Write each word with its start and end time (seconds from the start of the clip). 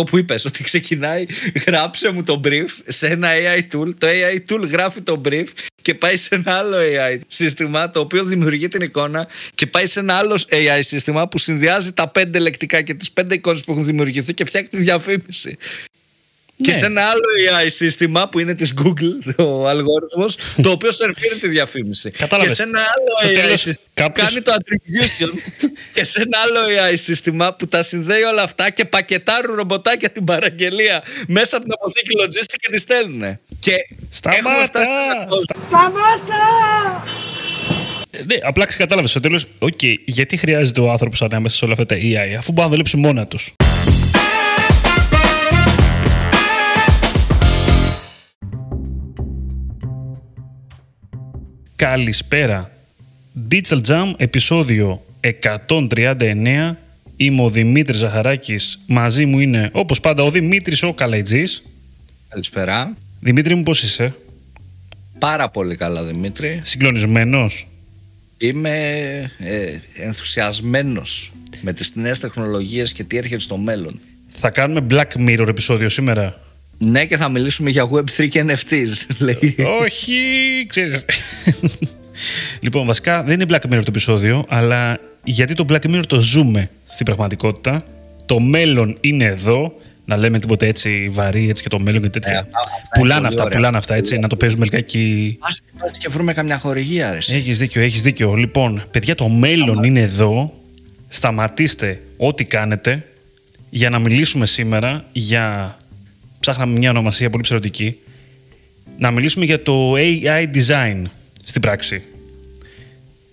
αυτό 0.00 0.12
που 0.12 0.18
είπες 0.18 0.44
ότι 0.44 0.62
ξεκινάει 0.62 1.26
γράψε 1.66 2.10
μου 2.10 2.22
το 2.22 2.40
brief 2.44 2.68
σε 2.86 3.06
ένα 3.06 3.28
AI 3.30 3.58
tool. 3.58 3.94
Το 3.98 4.06
AI 4.06 4.52
tool 4.52 4.68
γράφει 4.70 5.00
το 5.00 5.20
brief 5.24 5.46
και 5.82 5.94
πάει 5.94 6.16
σε 6.16 6.34
ένα 6.34 6.54
άλλο 6.54 6.76
AI 6.76 7.18
σύστημα 7.26 7.90
το 7.90 8.00
οποίο 8.00 8.24
δημιουργεί 8.24 8.68
την 8.68 8.80
εικόνα 8.80 9.28
και 9.54 9.66
πάει 9.66 9.86
σε 9.86 10.00
ένα 10.00 10.14
άλλο 10.14 10.42
AI 10.50 10.78
σύστημα 10.80 11.28
που 11.28 11.38
συνδυάζει 11.38 11.92
τα 11.92 12.08
πέντε 12.08 12.38
λεκτικά 12.38 12.82
και 12.82 12.94
τις 12.94 13.10
πέντε 13.10 13.34
εικόνες 13.34 13.64
που 13.64 13.72
έχουν 13.72 13.84
δημιουργηθεί 13.84 14.34
και 14.34 14.44
φτιάχνει 14.44 14.68
τη 14.68 14.76
διαφήμιση 14.76 15.56
και 16.60 16.70
ναι. 16.70 16.76
σε 16.76 16.86
ένα 16.86 17.02
άλλο 17.02 17.24
AI 17.46 17.66
σύστημα 17.68 18.28
που 18.28 18.38
είναι 18.38 18.54
της 18.54 18.74
Google, 18.82 19.34
ο 19.36 19.68
αλγόριθμος, 19.68 20.36
το 20.62 20.70
οποίο 20.70 20.92
σερβίρει 20.92 21.38
τη 21.40 21.48
διαφήμιση. 21.48 22.10
Κατάλαβες. 22.10 22.56
Και 22.56 22.62
σε 22.62 22.68
ένα 22.68 22.80
άλλο 22.80 23.52
AI 23.52 23.52
σύστημα 23.56 23.88
κάποιος... 23.94 24.28
κάνει 24.28 24.40
το 24.40 24.52
attribution. 24.52 25.30
και 25.94 26.04
σε 26.04 26.22
ένα 26.22 26.38
άλλο 26.38 26.90
AI 26.90 26.94
σύστημα 26.96 27.54
που 27.54 27.68
τα 27.68 27.82
συνδέει 27.82 28.22
όλα 28.22 28.42
αυτά 28.42 28.70
και 28.70 28.84
πακετάρουν 28.84 29.54
ρομποτάκια 29.54 30.10
την 30.10 30.24
παραγγελία 30.24 31.02
μέσα 31.26 31.56
από 31.56 31.64
την 31.64 31.74
αποθήκη 31.74 32.10
logistic 32.22 32.56
και 32.60 32.70
τη 32.70 32.78
στέλνουν. 32.78 33.38
Και 33.58 33.74
Σταμάτα! 34.10 34.84
Σταμάτα! 35.66 37.04
Ναι, 38.26 38.36
απλά 38.42 38.66
ξεκατάλαβες 38.66 39.10
στο 39.10 39.20
τέλος, 39.20 39.46
okay, 39.58 39.94
γιατί 40.04 40.36
χρειάζεται 40.36 40.80
ο 40.80 40.90
άνθρωπος 40.90 41.22
ανάμεσα 41.22 41.56
σε 41.56 41.64
όλα 41.64 41.72
αυτά 41.72 41.86
τα 41.86 41.96
AI, 41.96 42.34
αφού 42.38 42.52
μπορεί 42.52 42.64
να 42.66 42.72
δουλέψει 42.72 42.96
μόνα 42.96 43.26
τους. 43.26 43.54
Καλησπέρα. 51.80 52.70
Digital 53.50 53.80
Jam, 53.86 54.12
επεισόδιο 54.16 55.04
139. 55.20 56.76
Είμαι 57.16 57.42
ο 57.42 57.50
Δημήτρης 57.50 57.98
Ζαχαράκης. 57.98 58.80
Μαζί 58.86 59.26
μου 59.26 59.38
είναι, 59.38 59.70
όπως 59.72 60.00
πάντα, 60.00 60.22
ο 60.22 60.30
Δημήτρης 60.30 60.82
ο 60.82 60.94
Καλαϊτζής. 60.94 61.62
Καλησπέρα. 62.28 62.96
Δημήτρη 63.20 63.54
μου, 63.54 63.62
πώς 63.62 63.82
είσαι; 63.82 64.14
Πάρα 65.18 65.50
πολύ 65.50 65.76
καλά, 65.76 66.04
Δημήτρη. 66.04 66.60
Συγκλονισμένος; 66.62 67.68
Είμαι 68.38 68.70
ε, 69.38 69.78
ενθουσιασμένος 69.94 71.32
με 71.60 71.72
τις 71.72 71.94
νέες 71.94 72.18
τεχνολογίες 72.18 72.92
και 72.92 73.04
τι 73.04 73.16
έρχεται 73.16 73.40
στο 73.40 73.56
μέλλον. 73.56 74.00
Θα 74.28 74.50
κάνουμε 74.50 74.86
Black 74.90 75.28
Mirror 75.28 75.48
επεισόδιο 75.48 75.88
σήμερα. 75.88 76.40
Ναι, 76.84 77.04
και 77.06 77.16
θα 77.16 77.28
μιλήσουμε 77.28 77.70
για 77.70 77.88
Web3 77.90 78.28
και 78.28 78.44
NFTs. 78.48 79.06
Λέει. 79.18 79.56
Όχι, 79.82 80.14
ξέρεις. 80.68 81.04
λοιπόν, 82.60 82.86
βασικά 82.86 83.22
δεν 83.22 83.40
είναι 83.40 83.44
Black 83.48 83.74
Mirror 83.74 83.82
το 83.82 83.84
επεισόδιο, 83.88 84.44
αλλά 84.48 85.00
γιατί 85.24 85.54
το 85.54 85.64
Black 85.68 85.90
Mirror 85.90 86.02
το 86.06 86.20
ζούμε 86.20 86.70
στην 86.86 87.06
πραγματικότητα; 87.06 87.84
Το 88.26 88.38
μέλλον 88.38 88.96
είναι 89.00 89.24
εδώ. 89.24 89.74
Να 90.04 90.16
λέμε 90.16 90.38
τίποτα 90.38 90.66
έτσι 90.66 91.08
βαρύ 91.10 91.48
έτσι 91.48 91.62
και 91.62 91.68
το 91.68 91.78
μέλλον 91.78 92.02
και 92.02 92.08
τέτοια. 92.08 92.38
Ε, 92.38 92.44
πουλάνε 92.98 93.26
αυτά, 93.26 93.42
ωραία. 93.42 93.56
πουλάνε 93.56 93.76
αυτά 93.76 93.94
έτσι. 93.94 94.18
Να 94.18 94.28
το 94.28 94.36
παίζουμε 94.36 94.64
λιγάκι. 94.64 95.38
Α 95.40 95.90
και 95.98 96.08
βρούμε 96.08 96.32
καμιά 96.32 96.58
χορηγία, 96.58 97.10
ρε. 97.10 97.16
Έχεις 97.16 97.58
δίκιο, 97.58 97.82
έχεις 97.82 98.02
δίκιο. 98.02 98.34
Λοιπόν, 98.34 98.82
παιδιά, 98.90 99.14
το 99.14 99.28
μέλλον 99.28 99.84
είναι 99.84 100.00
εδώ. 100.00 100.52
Σταματήστε 101.08 102.00
ό,τι 102.16 102.44
κάνετε 102.44 103.04
για 103.70 103.90
να 103.90 103.98
μιλήσουμε 103.98 104.46
σήμερα 104.46 105.04
για 105.12 105.76
ψάχναμε 106.40 106.78
μια 106.78 106.90
ονομασία 106.90 107.30
πολύ 107.30 107.42
ψερωτική, 107.42 107.98
να 108.98 109.10
μιλήσουμε 109.10 109.44
για 109.44 109.62
το 109.62 109.94
AI 109.94 110.46
design 110.54 111.02
στην 111.44 111.60
πράξη. 111.60 112.02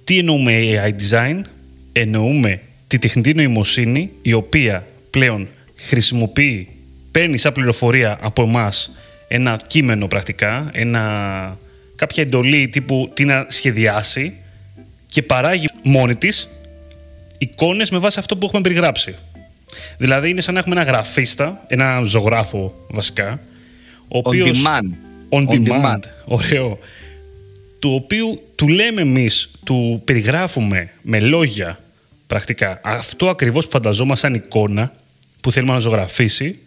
Τι 0.03 0.17
εννοούμε 0.17 0.53
AI 0.61 0.89
design? 0.89 1.41
Εννοούμε 1.91 2.61
τη 2.87 2.97
τεχνητή 2.97 3.33
νοημοσύνη 3.33 4.11
η 4.21 4.33
οποία 4.33 4.85
πλέον 5.09 5.47
χρησιμοποιεί, 5.75 6.69
παίρνει 7.11 7.37
σαν 7.37 7.53
πληροφορία 7.53 8.17
από 8.21 8.41
εμάς 8.41 8.91
ένα 9.27 9.59
κείμενο 9.67 10.07
πρακτικά, 10.07 10.69
ένα, 10.73 11.57
κάποια 11.95 12.23
εντολή 12.23 12.67
τύπου 12.67 13.11
τι 13.13 13.25
να 13.25 13.45
σχεδιάσει 13.49 14.33
και 15.05 15.21
παράγει 15.21 15.67
μόνη 15.83 16.15
της 16.15 16.49
εικόνες 17.37 17.89
με 17.89 17.97
βάση 17.97 18.19
αυτό 18.19 18.37
που 18.37 18.45
έχουμε 18.45 18.61
περιγράψει. 18.61 19.15
Δηλαδή 19.97 20.29
είναι 20.29 20.41
σαν 20.41 20.53
να 20.53 20.59
έχουμε 20.59 20.81
ένα 20.81 20.91
γραφίστα, 20.91 21.63
ένα 21.67 22.01
ζωγράφο 22.05 22.85
βασικά. 22.89 23.39
Ο 24.07 24.17
οποίος, 24.17 24.49
on 24.49 24.67
demand. 24.67 24.89
On, 25.29 25.49
demand. 25.49 25.67
demand. 25.67 25.99
Ωραίο. 26.25 26.79
Του 27.79 27.93
οποίου 27.93 28.41
του 28.55 28.67
λέμε 28.67 29.01
εμείς, 29.01 29.51
του 29.63 30.01
περιγράφουμε 30.05 30.89
με 31.01 31.19
λόγια 31.19 31.79
πρακτικά 32.27 32.79
αυτό 32.83 33.29
ακριβώς 33.29 33.65
που 33.65 33.71
φανταζόμαστε 33.71 34.27
σαν 34.27 34.35
εικόνα 34.35 34.93
που 35.41 35.51
θέλουμε 35.51 35.73
να 35.73 35.79
ζωγραφίσει 35.79 36.59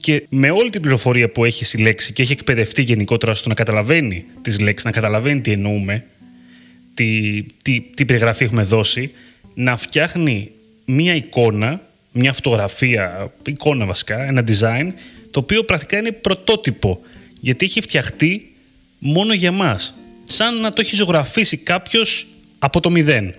και 0.00 0.26
με 0.28 0.50
όλη 0.50 0.70
την 0.70 0.80
πληροφορία 0.80 1.30
που 1.30 1.44
έχει 1.44 1.64
συλλέξει 1.64 2.12
και 2.12 2.22
έχει 2.22 2.32
εκπαιδευτεί 2.32 2.82
γενικότερα 2.82 3.34
στο 3.34 3.48
να 3.48 3.54
καταλαβαίνει 3.54 4.24
τις 4.42 4.60
λέξεις, 4.60 4.84
να 4.84 4.90
καταλαβαίνει 4.90 5.40
τι 5.40 5.52
εννοούμε, 5.52 6.04
τι, 6.94 7.42
τι, 7.62 7.80
τι 7.80 8.04
περιγραφή 8.04 8.44
έχουμε 8.44 8.62
δώσει, 8.62 9.10
να 9.54 9.76
φτιάχνει 9.76 10.50
μία 10.84 11.14
εικόνα 11.14 11.80
μια 12.16 12.32
φωτογραφία, 12.32 13.32
εικόνα 13.46 13.86
βασικά, 13.86 14.22
ένα 14.22 14.44
design, 14.46 14.92
το 15.30 15.40
οποίο 15.40 15.64
πρακτικά 15.64 15.98
είναι 15.98 16.12
πρωτότυπο, 16.12 17.00
γιατί 17.40 17.64
έχει 17.64 17.80
φτιαχτεί 17.80 18.54
μόνο 18.98 19.32
για 19.32 19.52
μας. 19.52 19.94
Σαν 20.24 20.60
να 20.60 20.72
το 20.72 20.80
έχει 20.80 20.96
ζωγραφίσει 20.96 21.56
κάποιος 21.56 22.26
από 22.58 22.80
το 22.80 22.90
μηδέν. 22.90 23.34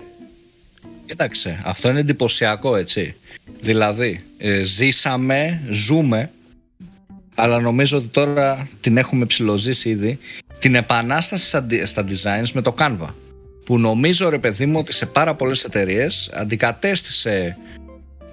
Κοίταξε, 1.06 1.59
αυτό 1.64 1.90
είναι 1.90 2.00
εντυπωσιακό, 2.00 2.75
έτσι. 2.75 3.16
Δηλαδή, 3.59 4.24
ε, 4.38 4.64
ζήσαμε, 4.64 5.62
ζούμε, 5.69 6.31
αλλά 7.35 7.59
νομίζω 7.59 7.97
ότι 7.97 8.08
τώρα 8.08 8.69
την 8.81 8.97
έχουμε 8.97 9.25
ψηλοζήσει 9.25 9.90
ήδη, 9.90 10.19
την 10.59 10.75
επανάσταση 10.75 11.46
στα 11.84 12.06
designs 12.08 12.52
με 12.53 12.62
το 12.62 12.75
Canva. 12.80 13.08
Που 13.66 13.80
νομίζω, 13.80 14.30
ρε 14.30 14.38
παιδί 14.38 14.66
μου, 14.66 14.80
ότι 14.80 14.94
σε 14.94 15.06
πάρα 15.06 15.35
πολλές 15.35 15.64
εταιρείες 15.64 16.31
αντικατέστησε 16.34 17.58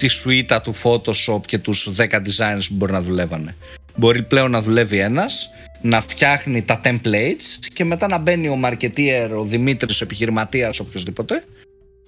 τη 0.02 0.08
σουίτα 0.08 0.60
του 0.60 0.74
Photoshop 0.82 1.40
και 1.46 1.58
τους 1.58 1.90
10 1.96 2.04
designers 2.06 2.66
που 2.68 2.74
μπορεί 2.74 2.92
να 2.92 3.02
δουλεύανε. 3.02 3.56
Μπορεί 3.96 4.22
πλέον 4.22 4.50
να 4.50 4.62
δουλεύει 4.62 4.98
ένας, 4.98 5.50
να 5.80 6.00
φτιάχνει 6.00 6.62
τα 6.62 6.80
templates 6.84 7.66
και 7.72 7.84
μετά 7.84 8.08
να 8.08 8.18
μπαίνει 8.18 8.48
ο 8.48 8.60
marketeer, 8.64 9.30
ο 9.38 9.44
Δημήτρης, 9.44 10.00
ο 10.00 10.04
επιχειρηματίας, 10.04 10.80
οποιοδήποτε 10.80 11.44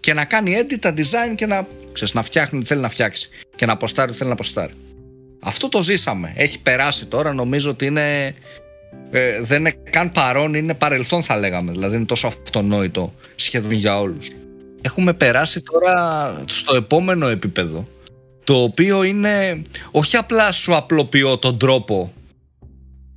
και 0.01 0.15
να 0.15 0.25
κάνει 0.25 0.57
edit 0.61 0.79
τα 0.81 0.95
design 0.97 1.35
και 1.35 1.47
να, 1.47 1.67
ξέρεις, 1.93 2.15
να 2.15 2.23
φτιάχνει 2.23 2.61
τι 2.61 2.67
θέλει 2.67 2.81
να 2.81 2.89
φτιάξει 2.89 3.29
και 3.57 3.67
να 3.67 3.73
αποστάρει 3.73 4.11
τι 4.11 4.17
θέλει 4.17 4.29
να 4.29 4.35
αποστάρει. 4.35 4.73
Αυτό 5.41 5.69
το 5.69 5.83
ζήσαμε. 5.83 6.33
Έχει 6.37 6.63
περάσει 6.63 7.07
τώρα, 7.07 7.33
νομίζω 7.33 7.71
ότι 7.71 7.87
είναι 7.87 8.35
ε, 9.11 9.41
δεν 9.43 9.59
είναι 9.59 9.73
καν 9.91 10.13
παρόν, 10.13 10.55
είναι 10.55 10.75
παρελθόν 10.75 11.23
θα 11.23 11.39
λέγαμε. 11.39 11.73
Δηλαδή 11.73 11.97
είναι 11.97 12.05
τόσο 12.05 12.27
αυτονόητο 12.27 13.15
σχεδόν 13.35 13.73
για 13.73 14.01
όλους 14.01 14.31
έχουμε 14.85 15.13
περάσει 15.13 15.61
τώρα 15.61 16.35
στο 16.47 16.75
επόμενο 16.75 17.29
επίπεδο 17.29 17.89
το 18.45 18.63
οποίο 18.63 19.03
είναι 19.03 19.63
όχι 19.91 20.17
απλά 20.17 20.53
σου 20.53 20.77
απλοποιώ 20.77 21.39
τον 21.39 21.59
τρόπο 21.59 22.13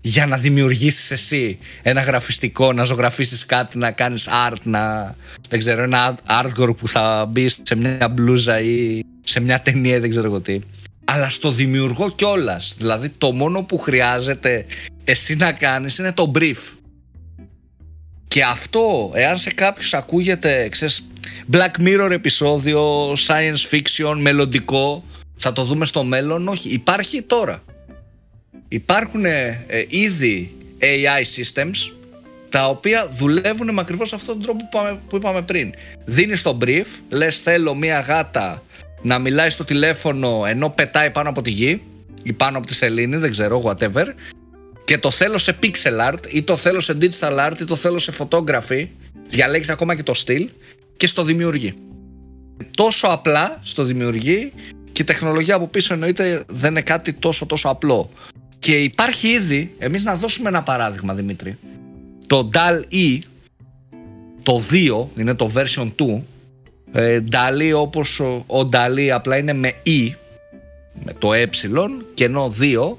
για 0.01 0.25
να 0.25 0.38
δημιουργήσεις 0.38 1.11
εσύ 1.11 1.57
ένα 1.81 2.01
γραφιστικό, 2.01 2.73
να 2.73 2.83
ζωγραφίσεις 2.83 3.45
κάτι, 3.45 3.77
να 3.77 3.91
κάνεις 3.91 4.29
art, 4.47 4.61
να, 4.63 5.16
δεν 5.50 5.59
ξέρω, 5.59 5.83
ένα 5.83 6.17
artwork 6.41 6.77
που 6.77 6.88
θα 6.88 7.25
μπεις 7.25 7.59
σε 7.63 7.75
μια 7.75 8.09
μπλούζα 8.11 8.59
ή 8.59 9.01
σε 9.23 9.39
μια 9.39 9.59
ταινία, 9.59 10.00
δεν 10.00 10.09
ξέρω 10.09 10.25
εγώ 10.25 10.41
τι. 10.41 10.59
Αλλά 11.06 11.29
στο 11.29 11.51
δημιουργώ 11.51 12.09
κιόλας. 12.09 12.73
Δηλαδή 12.77 13.09
το 13.09 13.31
μόνο 13.31 13.63
που 13.63 13.77
χρειάζεται 13.77 14.66
εσύ 15.03 15.35
να 15.35 15.51
κάνεις 15.51 15.97
είναι 15.97 16.11
το 16.11 16.31
brief. 16.35 16.77
Και 18.27 18.44
αυτό, 18.44 19.12
εάν 19.13 19.38
σε 19.38 19.50
κάποιους 19.50 19.94
ακούγεται, 19.94 20.69
ξέρεις, 20.69 21.06
Black 21.51 21.81
Mirror 21.81 22.09
επεισόδιο, 22.12 23.13
science 23.13 23.71
fiction, 23.71 24.18
μελλοντικό, 24.19 25.03
θα 25.38 25.53
το 25.53 25.63
δούμε 25.63 25.85
στο 25.85 26.03
μέλλον, 26.03 26.47
όχι, 26.47 26.69
υπάρχει 26.69 27.21
τώρα. 27.21 27.62
Υπάρχουν 28.68 29.25
ε, 29.25 29.65
ήδη 29.88 30.51
AI 30.79 31.41
systems 31.41 31.91
τα 32.50 32.69
οποία 32.69 33.07
δουλεύουν 33.07 33.74
με 33.74 33.81
ακριβώς 33.81 34.13
αυτόν 34.13 34.35
τον 34.35 34.44
τρόπο 34.44 34.57
που 34.57 34.69
είπαμε, 34.71 35.00
που 35.09 35.15
είπαμε 35.15 35.41
πριν. 35.41 35.74
Δίνεις 36.06 36.41
το 36.41 36.57
brief, 36.62 36.85
λες 37.09 37.38
θέλω 37.38 37.75
μία 37.75 38.00
γάτα 38.00 38.63
να 39.01 39.19
μιλάει 39.19 39.50
στο 39.50 39.63
τηλέφωνο 39.63 40.44
ενώ 40.47 40.69
πετάει 40.69 41.12
πάνω 41.12 41.29
από 41.29 41.41
τη 41.41 41.50
γη 41.50 41.81
ή 42.24 42.33
πάνω 42.33 42.57
από 42.57 42.68
τη 42.68 42.74
σελήνη, 42.74 43.18
δεν 43.18 43.31
ξέρω, 43.31 43.63
whatever 43.65 44.06
και 44.88 44.97
το 44.97 45.12
θέλω 45.12 45.38
σε 45.38 45.57
pixel 45.63 46.12
art 46.12 46.27
ή 46.29 46.44
το 46.44 46.57
θέλω 46.57 46.79
σε 46.79 46.97
digital 47.01 47.47
art 47.47 47.59
ή 47.62 47.63
το 47.63 47.75
θέλω 47.75 48.00
σε 48.00 48.13
photography 48.18 48.88
διαλέγεις 49.29 49.69
ακόμα 49.69 49.95
και 49.95 50.03
το 50.03 50.13
στυλ 50.13 50.50
και 50.97 51.07
στο 51.07 51.23
δημιουργεί. 51.23 51.73
Τόσο 52.71 53.07
απλά 53.07 53.59
στο 53.61 53.83
δημιουργεί 53.83 54.53
και 54.91 55.01
η 55.01 55.05
τεχνολογία 55.05 55.55
από 55.55 55.67
πίσω 55.67 55.94
εννοείται 55.94 56.44
δεν 56.47 56.71
είναι 56.71 56.81
κάτι 56.81 57.13
τόσο 57.13 57.45
τόσο 57.45 57.69
απλό. 57.69 58.09
Και 58.59 58.77
υπάρχει 58.77 59.27
ήδη, 59.27 59.75
εμείς 59.77 60.03
να 60.03 60.15
δώσουμε 60.15 60.49
ένα 60.49 60.63
παράδειγμα 60.63 61.13
Δημήτρη, 61.13 61.57
το 62.27 62.49
DAL-E, 62.53 63.17
το 64.44 64.61
2, 64.71 65.05
είναι 65.19 65.33
το 65.33 65.51
version 65.55 65.91
2, 65.99 66.21
ε, 66.91 67.19
DAL-E 67.31 67.71
όπως 67.75 68.19
ο, 68.19 68.43
ο 68.47 68.69
DAL-E 68.73 69.07
απλά 69.07 69.38
είναι 69.38 69.53
με 69.53 69.73
E, 69.85 70.09
με 71.03 71.13
το 71.13 71.33
ε 71.33 71.50
και 72.13 72.23
ενώ 72.23 72.53
2 72.59 72.95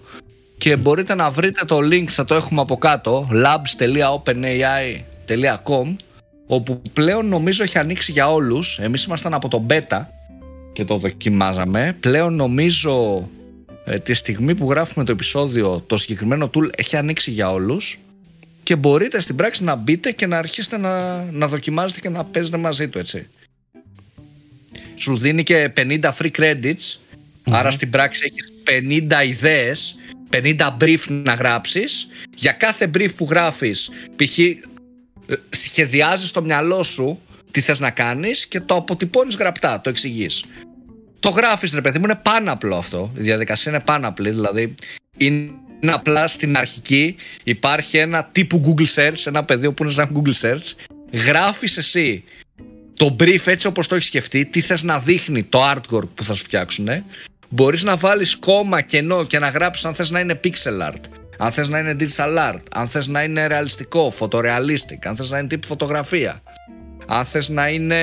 και 0.58 0.76
μπορείτε 0.76 1.14
να 1.14 1.30
βρείτε 1.30 1.64
το 1.64 1.78
link, 1.78 2.04
θα 2.06 2.24
το 2.24 2.34
έχουμε 2.34 2.60
από 2.60 2.76
κάτω, 2.76 3.28
labs.openai.com 3.32 5.96
όπου 6.50 6.82
πλέον 6.92 7.26
νομίζω 7.26 7.62
έχει 7.62 7.78
ανοίξει 7.78 8.12
για 8.12 8.32
όλους. 8.32 8.78
Εμείς 8.78 9.04
ήμασταν 9.04 9.34
από 9.34 9.48
το 9.48 9.66
beta 9.68 10.04
και 10.72 10.84
το 10.84 10.96
δοκιμάζαμε. 10.96 11.96
Πλέον 12.00 12.34
νομίζω 12.34 13.28
ε, 13.84 13.98
τη 13.98 14.14
στιγμή 14.14 14.54
που 14.54 14.70
γράφουμε 14.70 15.04
το 15.04 15.12
επεισόδιο 15.12 15.84
το 15.86 15.96
συγκεκριμένο 15.96 16.50
tool 16.54 16.68
έχει 16.76 16.96
ανοίξει 16.96 17.30
για 17.30 17.50
όλους 17.50 17.98
και 18.62 18.76
μπορείτε 18.76 19.20
στην 19.20 19.36
πράξη 19.36 19.64
να 19.64 19.74
μπείτε 19.74 20.10
και 20.10 20.26
να 20.26 20.38
αρχίσετε 20.38 20.76
να, 20.76 21.22
να 21.22 21.48
δοκιμάζετε 21.48 22.00
και 22.00 22.08
να 22.08 22.24
παίζετε 22.24 22.56
μαζί 22.56 22.88
του 22.88 22.98
έτσι. 22.98 23.26
Σου 24.94 25.18
δίνει 25.18 25.42
και 25.42 25.72
50 25.76 26.00
free 26.18 26.30
credits 26.38 26.98
άρα 27.44 27.70
στην 27.70 27.90
πράξη 27.90 28.32
έχεις 28.32 28.52
50 29.20 29.26
ιδέες 29.26 29.96
50 30.30 30.76
brief 30.80 31.04
να 31.08 31.34
γράψεις 31.34 32.08
για 32.34 32.52
κάθε 32.52 32.90
brief 32.94 33.10
που 33.16 33.26
γράφεις 33.30 33.90
π.χ. 34.16 34.38
Ε, 35.28 35.34
σχεδιάζεις 35.48 36.28
στο 36.28 36.42
μυαλό 36.42 36.82
σου 36.82 37.20
τι 37.50 37.60
θες 37.60 37.80
να 37.80 37.90
κάνεις 37.90 38.46
και 38.46 38.60
το 38.60 38.74
αποτυπώνεις 38.74 39.36
γραπτά, 39.36 39.80
το 39.80 39.90
εξηγείς. 39.90 40.44
Το 41.20 41.28
γράφεις 41.28 41.72
ρε 41.72 41.80
παιδί 41.80 41.98
μου 41.98 42.04
είναι 42.04 42.20
πάνω 42.22 42.52
απλό 42.52 42.76
αυτό. 42.76 43.12
Η 43.16 43.22
διαδικασία 43.22 43.72
είναι 43.72 43.80
πάνω 43.80 44.08
απλή 44.08 44.30
δηλαδή 44.30 44.74
είναι 45.16 45.52
απλά 45.86 46.26
στην 46.26 46.56
αρχική. 46.56 47.16
Υπάρχει 47.44 47.98
ένα 47.98 48.24
τύπου 48.24 48.62
Google 48.66 48.94
Search 48.94 49.26
ένα 49.26 49.44
πεδίο 49.44 49.72
που 49.72 49.82
είναι 49.82 49.92
σαν 49.92 50.10
Google 50.14 50.48
Search. 50.48 50.72
Γράφεις 51.12 51.76
εσύ 51.76 52.24
το 52.94 53.16
brief 53.20 53.46
έτσι 53.46 53.66
όπως 53.66 53.86
το 53.86 53.94
έχεις 53.94 54.06
σκεφτεί 54.06 54.44
τι 54.44 54.60
θες 54.60 54.82
να 54.82 54.98
δείχνει 54.98 55.42
το 55.42 55.70
artwork 55.70 56.08
που 56.14 56.24
θα 56.24 56.34
σου 56.34 56.44
φτιάξουν 56.44 56.88
μπορείς 57.48 57.84
να 57.84 57.96
βάλεις 57.96 58.36
κόμμα 58.36 58.80
κενό 58.80 59.24
και 59.24 59.38
να 59.38 59.48
γράψεις 59.48 59.84
αν 59.84 59.94
θες 59.94 60.10
να 60.10 60.20
είναι 60.20 60.40
pixel 60.44 60.90
art 60.90 61.00
αν 61.38 61.52
θες 61.52 61.68
να 61.68 61.78
είναι 61.78 61.96
digital 62.00 62.52
art 62.52 62.62
αν 62.72 62.88
θες 62.88 63.08
να 63.08 63.22
είναι 63.22 63.46
ρεαλιστικό, 63.46 64.10
φωτορεαλίστικ 64.10 65.06
αν 65.06 65.16
θες 65.16 65.30
να 65.30 65.38
είναι 65.38 65.48
τύπου 65.48 65.66
φωτογραφία 65.66 66.42
αν 67.06 67.24
θες 67.24 67.48
να 67.48 67.68
είναι 67.68 68.02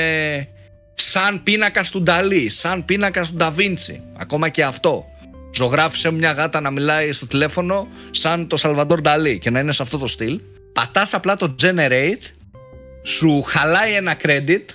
σαν 0.96 1.44
πίνακα 1.44 1.84
του 1.92 2.02
Νταλή, 2.02 2.50
σαν 2.50 2.86
πίνακα 2.86 3.24
του 3.24 3.34
Νταβίντσι. 3.34 4.02
Ακόμα 4.18 4.50
και 4.50 4.64
αυτό. 4.64 5.06
Ζωγράφησε 5.56 6.12
μια 6.12 6.32
γάτα 6.32 6.62
να 6.62 6.72
μιλάει 6.72 7.12
στο 7.12 7.28
τηλέφωνο 7.28 7.88
σαν 8.12 8.48
το 8.48 8.58
Σαλβαντόρ 8.58 9.02
Νταλή 9.02 9.40
και 9.40 9.50
να 9.50 9.60
είναι 9.60 9.72
σε 9.72 9.82
αυτό 9.82 9.98
το 9.98 10.08
στυλ. 10.08 10.42
Πατάς 10.74 11.14
απλά 11.14 11.36
το 11.36 11.56
generate, 11.62 12.32
σου 13.04 13.42
χαλάει 13.42 13.94
ένα 13.94 14.16
credit 14.24 14.66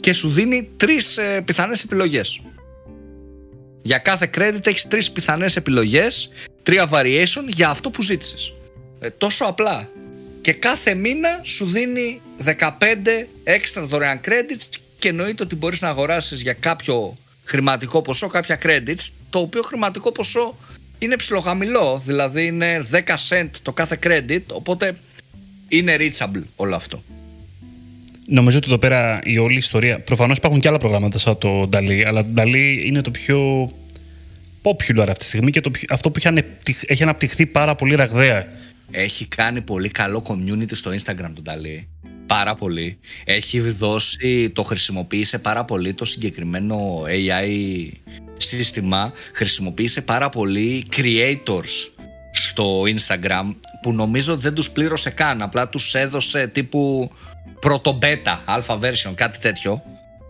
και 0.00 0.12
σου 0.12 0.30
δίνει 0.30 0.70
τρεις 0.76 1.16
ε, 1.16 1.40
πιθανές 1.44 1.82
επιλογές. 1.82 2.40
Για 3.82 3.98
κάθε 3.98 4.30
credit 4.36 4.66
έχεις 4.66 4.88
τρεις 4.88 5.10
πιθανές 5.10 5.56
επιλογές, 5.56 6.30
τρία 6.62 6.88
variation 6.92 7.44
για 7.46 7.68
αυτό 7.68 7.90
που 7.90 8.02
ζήτησες. 8.02 8.54
Ε, 9.00 9.10
τόσο 9.10 9.44
απλά. 9.44 9.88
Και 10.40 10.52
κάθε 10.52 10.94
μήνα 10.94 11.40
σου 11.42 11.66
δίνει 11.66 12.20
15 12.38 13.26
έξτρα 13.44 13.82
δωρεάν 13.84 14.20
credits 14.24 14.78
και 14.98 15.08
εννοείται 15.08 15.42
ότι 15.42 15.54
μπορείς 15.56 15.80
να 15.80 15.88
αγοράσεις 15.88 16.42
για 16.42 16.52
κάποιο 16.52 17.16
χρηματικό 17.44 18.02
ποσό 18.02 18.26
κάποια 18.26 18.58
credits 18.62 19.08
το 19.30 19.38
οποίο 19.38 19.62
χρηματικό 19.62 20.12
ποσό 20.12 20.56
είναι 20.98 21.16
ψηλοχαμηλό 21.16 22.02
δηλαδή 22.04 22.46
είναι 22.46 22.86
10 22.92 23.00
cent 23.28 23.50
το 23.62 23.72
κάθε 23.72 23.98
credit 24.02 24.42
οπότε 24.52 24.96
είναι 25.68 25.96
reachable 25.98 26.42
όλο 26.56 26.74
αυτό 26.74 27.02
Νομίζω 28.30 28.56
ότι 28.56 28.66
εδώ 28.68 28.78
πέρα 28.78 29.20
η 29.24 29.38
όλη 29.38 29.56
ιστορία. 29.56 30.00
Προφανώς 30.00 30.36
υπάρχουν 30.36 30.60
και 30.60 30.68
άλλα 30.68 30.78
προγράμματα 30.78 31.18
σαν 31.18 31.38
το 31.38 31.68
Dali, 31.72 32.02
αλλά 32.06 32.22
το 32.22 32.30
Dali 32.36 32.82
είναι 32.84 33.00
το 33.00 33.10
πιο 33.10 33.70
popular 34.62 35.06
αυτή 35.08 35.18
τη 35.18 35.24
στιγμή 35.24 35.50
και 35.50 35.60
το 35.60 35.70
αυτό 35.88 36.10
που 36.10 36.20
έχει, 36.64 36.76
έχει 36.86 37.02
αναπτυχθεί 37.02 37.46
πάρα 37.46 37.74
πολύ 37.74 37.94
ραγδαία. 37.94 38.46
Έχει 38.90 39.26
κάνει 39.26 39.60
πολύ 39.60 39.88
καλό 39.88 40.22
community 40.26 40.72
στο 40.72 40.90
Instagram 40.90 41.30
το 41.34 41.42
Dali 41.44 41.84
πάρα 42.28 42.54
πολύ. 42.54 42.98
Έχει 43.24 43.60
δώσει, 43.60 44.50
το 44.50 44.62
χρησιμοποίησε 44.62 45.38
πάρα 45.38 45.64
πολύ 45.64 45.94
το 45.94 46.04
συγκεκριμένο 46.04 47.02
AI 47.06 47.48
σύστημα. 48.36 49.12
Χρησιμοποίησε 49.32 50.00
πάρα 50.00 50.28
πολύ 50.28 50.84
creators 50.96 51.90
στο 52.32 52.82
Instagram 52.82 53.54
που 53.82 53.92
νομίζω 53.92 54.36
δεν 54.36 54.54
τους 54.54 54.70
πλήρωσε 54.70 55.10
καν. 55.10 55.42
Απλά 55.42 55.68
τους 55.68 55.94
έδωσε 55.94 56.46
τύπου 56.46 57.10
πρωτομπέτα, 57.60 58.44
alpha 58.46 58.78
version, 58.80 59.12
κάτι 59.14 59.38
τέτοιο 59.38 59.82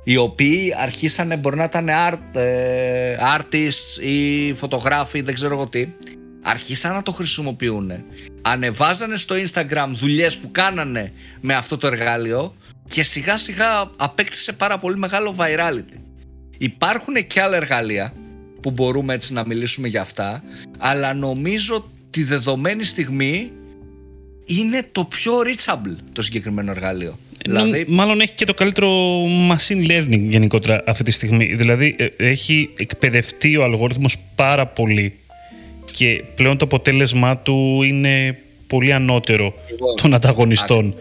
οι 0.08 0.16
οποίοι 0.16 0.74
αρχίσανε 0.78 1.36
μπορεί 1.36 1.56
να 1.56 1.64
ήταν 1.64 1.88
art, 2.08 2.36
ε, 2.40 3.16
artists 3.36 4.02
ή 4.02 4.52
φωτογράφοι, 4.52 5.20
δεν 5.20 5.34
ξέρω 5.34 5.54
εγώ 5.54 5.66
τι 5.66 5.88
αρχίσαν 6.42 6.94
να 6.94 7.02
το 7.02 7.12
χρησιμοποιούν. 7.12 7.92
Ανεβάζανε 8.42 9.16
στο 9.16 9.34
Instagram 9.34 9.88
δουλειές 9.94 10.38
που 10.38 10.50
κάνανε 10.50 11.12
με 11.40 11.54
αυτό 11.54 11.76
το 11.76 11.86
εργάλειο 11.86 12.54
και 12.88 13.02
σιγά 13.02 13.36
σιγά 13.36 13.90
απέκτησε 13.96 14.52
πάρα 14.52 14.78
πολύ 14.78 14.98
μεγάλο 14.98 15.34
virality. 15.38 15.98
Υπάρχουν 16.58 17.26
και 17.26 17.40
άλλα 17.40 17.56
εργαλεία 17.56 18.12
που 18.62 18.70
μπορούμε 18.70 19.14
έτσι 19.14 19.32
να 19.32 19.46
μιλήσουμε 19.46 19.88
για 19.88 20.00
αυτά, 20.00 20.42
αλλά 20.78 21.14
νομίζω 21.14 21.90
τη 22.10 22.22
δεδομένη 22.22 22.84
στιγμή 22.84 23.52
είναι 24.48 24.88
το 24.92 25.04
πιο 25.04 25.32
reachable 25.38 25.96
το 26.12 26.22
συγκεκριμένο 26.22 26.70
εργαλείο. 26.70 27.18
Δηλαδή... 27.42 27.84
Μάλλον 27.88 28.20
έχει 28.20 28.32
και 28.32 28.44
το 28.44 28.54
καλύτερο 28.54 29.22
machine 29.24 29.90
learning 29.90 30.20
γενικότερα 30.28 30.82
αυτή 30.86 31.04
τη 31.04 31.10
στιγμή. 31.10 31.54
Δηλαδή 31.54 31.96
ε, 31.98 32.06
έχει 32.16 32.70
εκπαιδευτεί 32.76 33.56
ο 33.56 33.62
αλγόριθμος 33.62 34.16
πάρα 34.34 34.66
πολύ 34.66 35.18
και 35.94 36.24
πλέον 36.34 36.56
το 36.58 36.64
αποτέλεσμά 36.64 37.38
του 37.38 37.82
είναι 37.82 38.38
πολύ 38.66 38.92
ανώτερο 38.92 39.54
λοιπόν, 39.70 39.96
των 39.96 40.14
ανταγωνιστών. 40.14 40.94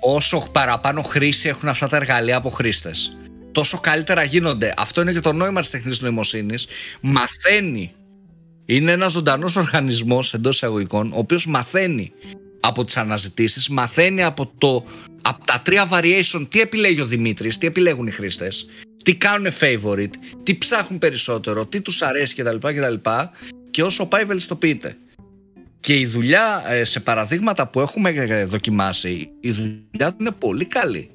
Όσο 0.00 0.48
παραπάνω 0.52 1.02
χρήση 1.02 1.48
έχουν 1.48 1.68
αυτά 1.68 1.88
τα 1.88 1.96
εργαλεία 1.96 2.36
από 2.36 2.48
χρήστες, 2.48 3.16
τόσο 3.52 3.78
καλύτερα 3.78 4.22
γίνονται. 4.22 4.74
Αυτό 4.76 5.00
είναι 5.00 5.12
και 5.12 5.20
το 5.20 5.32
νόημα 5.32 5.60
της 5.60 5.70
τεχνητής 5.70 6.00
νοημοσύνης. 6.00 6.66
Μαθαίνει. 7.00 7.92
Είναι 8.64 8.92
ένας 8.92 9.12
ζωντανός 9.12 9.56
οργανισμός 9.56 10.34
εντός 10.34 10.54
εισαγωγικών, 10.54 11.12
ο 11.12 11.18
οποίος 11.18 11.46
μαθαίνει 11.46 12.12
από 12.64 12.84
τις 12.84 12.96
αναζητήσεις, 12.96 13.68
μαθαίνει 13.68 14.22
από, 14.22 14.52
το, 14.58 14.84
από 15.22 15.46
τα 15.46 15.60
τρία 15.64 15.88
variation 15.92 16.46
τι 16.48 16.60
επιλέγει 16.60 17.00
ο 17.00 17.06
Δημήτρης, 17.06 17.58
τι 17.58 17.66
επιλέγουν 17.66 18.06
οι 18.06 18.10
χρήστες, 18.10 18.66
τι 19.04 19.16
κάνουν 19.16 19.52
favorite, 19.60 20.10
τι 20.42 20.58
ψάχνουν 20.58 20.98
περισσότερο, 20.98 21.66
τι 21.66 21.80
τους 21.80 22.02
αρέσει 22.02 22.34
κτλ. 22.34 22.56
κτλ 22.56 23.10
και 23.70 23.82
όσο 23.82 24.06
πάει 24.06 24.24
βελτιστοποιείται. 24.24 24.96
Και 25.80 25.98
η 25.98 26.06
δουλειά 26.06 26.64
ε, 26.68 26.84
σε 26.84 27.00
παραδείγματα 27.00 27.66
που 27.66 27.80
έχουμε 27.80 28.10
ε, 28.10 28.44
δοκιμάσει, 28.44 29.30
η 29.40 29.50
δουλειά 29.50 30.10
του 30.10 30.16
είναι 30.20 30.30
πολύ 30.30 30.64
καλή. 30.64 31.10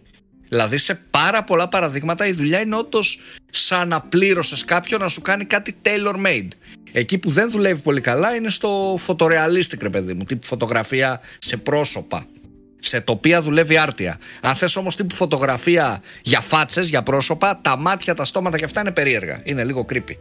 Δηλαδή 0.50 0.77
σε 0.77 1.01
πάρα 1.12 1.44
πολλά 1.44 1.68
παραδείγματα 1.68 2.27
η 2.27 2.32
δουλειά 2.32 2.60
είναι 2.60 2.75
όντως 2.75 3.20
σαν 3.50 3.88
να 3.88 4.01
πλήρωσες 4.01 4.66
κάποιον 4.66 5.00
να 5.00 5.08
σου 5.08 5.22
κάνει 5.22 5.46
κάτι 5.46 5.75
tailor 5.84 6.25
made. 6.25 6.48
Εκεί 6.91 7.17
που 7.17 7.29
δεν 7.29 7.51
δουλεύει 7.51 7.82
πολύ 7.82 8.01
καλά 8.01 8.36
είναι 8.36 8.50
στο 8.50 9.00
photorealistic 9.08 9.79
ρε 9.82 9.89
παιδί 9.89 10.13
μου, 10.13 10.24
τύπου 10.24 10.46
φωτογραφία 10.46 11.22
σε 11.38 11.58
πρόσωπα. 11.58 12.25
Σε 12.79 13.01
τοπία 13.01 13.41
δουλεύει 13.41 13.77
άρτια. 13.77 14.17
Αν 14.41 14.56
θες 14.56 14.75
όμως 14.75 14.96
τύπου 14.96 15.15
φωτογραφία 15.15 16.01
για 16.22 16.41
φάτσες, 16.41 16.89
για 16.89 17.03
πρόσωπα, 17.03 17.60
τα 17.62 17.77
μάτια, 17.77 18.13
τα 18.13 18.25
στόματα 18.25 18.58
και 18.58 18.65
αυτά 18.65 18.82
είναι 18.82 18.91
περίεργα. 18.91 19.41
Είναι 19.44 19.63
λίγο 19.63 19.86
creepy. 19.94 20.15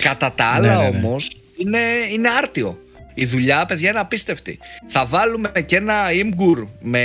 Κατά 0.00 0.32
τα 0.32 0.44
άλλα 0.44 0.76
ναι, 0.76 0.82
ναι, 0.82 0.88
ναι. 0.88 0.96
όμως 0.96 1.30
είναι, 1.56 1.78
είναι 2.12 2.28
άρτιο. 2.28 2.78
Η 3.14 3.26
δουλειά, 3.26 3.66
παιδιά, 3.66 3.90
είναι 3.90 3.98
απίστευτη. 3.98 4.58
Θα 4.86 5.06
βάλουμε 5.06 5.50
και 5.66 5.76
ένα 5.76 5.94
imgur 6.10 6.66
με 6.80 7.04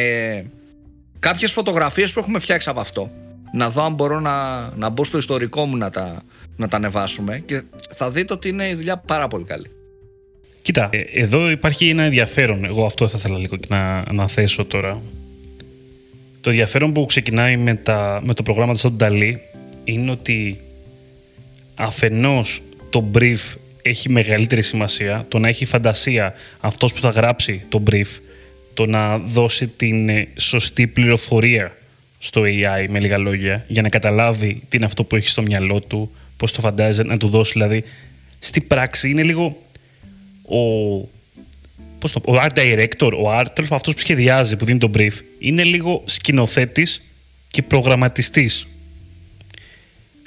κάποιες 1.19 1.51
φωτογραφίες 1.51 2.13
που 2.13 2.19
έχουμε 2.19 2.39
φτιάξει 2.39 2.69
από 2.69 2.79
αυτό. 2.79 3.11
Να 3.53 3.69
δω 3.69 3.83
αν 3.83 3.93
μπορώ 3.93 4.19
να, 4.19 4.69
να 4.75 4.89
μπω 4.89 5.03
στο 5.03 5.17
ιστορικό 5.17 5.65
μου 5.65 5.77
να 5.77 5.89
τα, 5.89 6.23
να 6.59 6.67
τα 6.67 6.77
ανεβάσουμε 6.77 7.43
και 7.45 7.61
θα 7.91 8.11
δείτε 8.11 8.33
ότι 8.33 8.49
είναι 8.49 8.67
η 8.67 8.73
δουλειά 8.73 8.97
πάρα 8.97 9.27
πολύ 9.27 9.43
καλή. 9.43 9.65
Κοίτα, 10.61 10.89
ε, 10.91 10.99
εδώ 10.99 11.49
υπάρχει 11.49 11.89
ένα 11.89 12.03
ενδιαφέρον. 12.03 12.65
Εγώ 12.65 12.85
αυτό 12.85 13.07
θα 13.07 13.17
ήθελα 13.17 13.37
λίγο 13.37 13.57
να, 13.67 14.13
να 14.13 14.27
θέσω 14.27 14.65
τώρα. 14.65 15.01
Το 16.41 16.49
ενδιαφέρον 16.49 16.93
που 16.93 17.05
ξεκινάει 17.05 17.57
με, 17.57 17.75
τα, 17.75 18.21
με 18.23 18.33
το 18.33 18.43
πρόγραμμα 18.43 18.75
του 18.75 18.95
Dali 18.99 19.33
είναι 19.83 20.11
ότι 20.11 20.59
αφενός 21.75 22.61
το 22.89 23.11
brief 23.15 23.55
έχει 23.81 24.09
μεγαλύτερη 24.09 24.61
σημασία 24.61 25.25
το 25.27 25.39
να 25.39 25.47
έχει 25.47 25.65
φαντασία 25.65 26.33
αυτός 26.59 26.93
που 26.93 27.01
θα 27.01 27.09
γράψει 27.09 27.63
το 27.69 27.83
brief 27.91 28.19
το 28.73 28.85
να 28.85 29.17
δώσει 29.17 29.67
την 29.67 30.09
ε, 30.09 30.27
σωστή 30.35 30.87
πληροφορία 30.87 31.77
στο 32.19 32.41
AI 32.41 32.85
με 32.89 32.99
λίγα 32.99 33.17
λόγια 33.17 33.65
για 33.67 33.81
να 33.81 33.89
καταλάβει 33.89 34.61
τι 34.69 34.77
είναι 34.77 34.85
αυτό 34.85 35.03
που 35.03 35.15
έχει 35.15 35.27
στο 35.27 35.41
μυαλό 35.41 35.79
του 35.79 36.11
πώς 36.39 36.51
το 36.51 36.62
φαντάζεται 36.62 37.08
να 37.08 37.17
του 37.17 37.27
δώσει 37.27 37.51
δηλαδή 37.51 37.84
στη 38.39 38.62
πράξη 38.62 39.10
είναι 39.10 39.24
λίγο 39.24 39.62
ο, 40.41 40.60
πώς 42.00 42.12
το, 42.12 42.22
ο 42.25 42.34
art 42.34 42.58
director 42.58 43.12
ο 43.24 43.38
art, 43.38 43.46
τέλος 43.53 43.72
αυτός 43.72 43.93
που 43.93 44.00
σχεδιάζει 44.00 44.55
που 44.55 44.65
δίνει 44.65 44.79
το 44.79 44.91
brief 44.96 45.13
είναι 45.39 45.63
λίγο 45.63 46.03
σκηνοθέτης 46.05 47.01
και 47.50 47.62
προγραμματιστής 47.62 48.67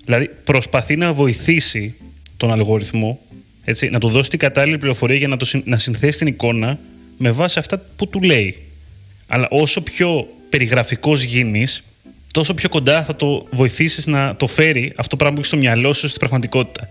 δηλαδή 0.04 0.30
προσπαθεί 0.44 0.96
να 0.96 1.12
βοηθήσει 1.12 1.94
τον 2.36 2.52
αλγόριθμο, 2.52 3.20
έτσι, 3.64 3.88
να 3.88 3.98
του 3.98 4.08
δώσει 4.08 4.30
την 4.30 4.38
κατάλληλη 4.38 4.78
πληροφορία 4.78 5.16
για 5.16 5.28
να, 5.28 5.36
το, 5.36 5.62
να 5.64 5.78
συνθέσει 5.78 6.18
την 6.18 6.26
εικόνα 6.26 6.78
με 7.16 7.30
βάση 7.30 7.58
αυτά 7.58 7.78
που 7.96 8.08
του 8.08 8.22
λέει. 8.22 8.62
Αλλά 9.26 9.48
όσο 9.50 9.82
πιο 9.82 10.28
περιγραφικός 10.48 11.22
γίνεις, 11.22 11.82
τόσο 12.32 12.54
πιο 12.54 12.68
κοντά 12.68 13.04
θα 13.04 13.16
το 13.16 13.46
βοηθήσεις 13.50 14.06
να 14.06 14.36
το 14.36 14.46
φέρει 14.46 14.92
αυτό 14.96 15.08
το 15.08 15.16
πράγμα 15.16 15.34
που 15.34 15.40
έχεις 15.40 15.52
στο 15.52 15.56
μυαλό 15.56 15.92
σου 15.92 16.08
στην 16.08 16.18
πραγματικότητα. 16.20 16.88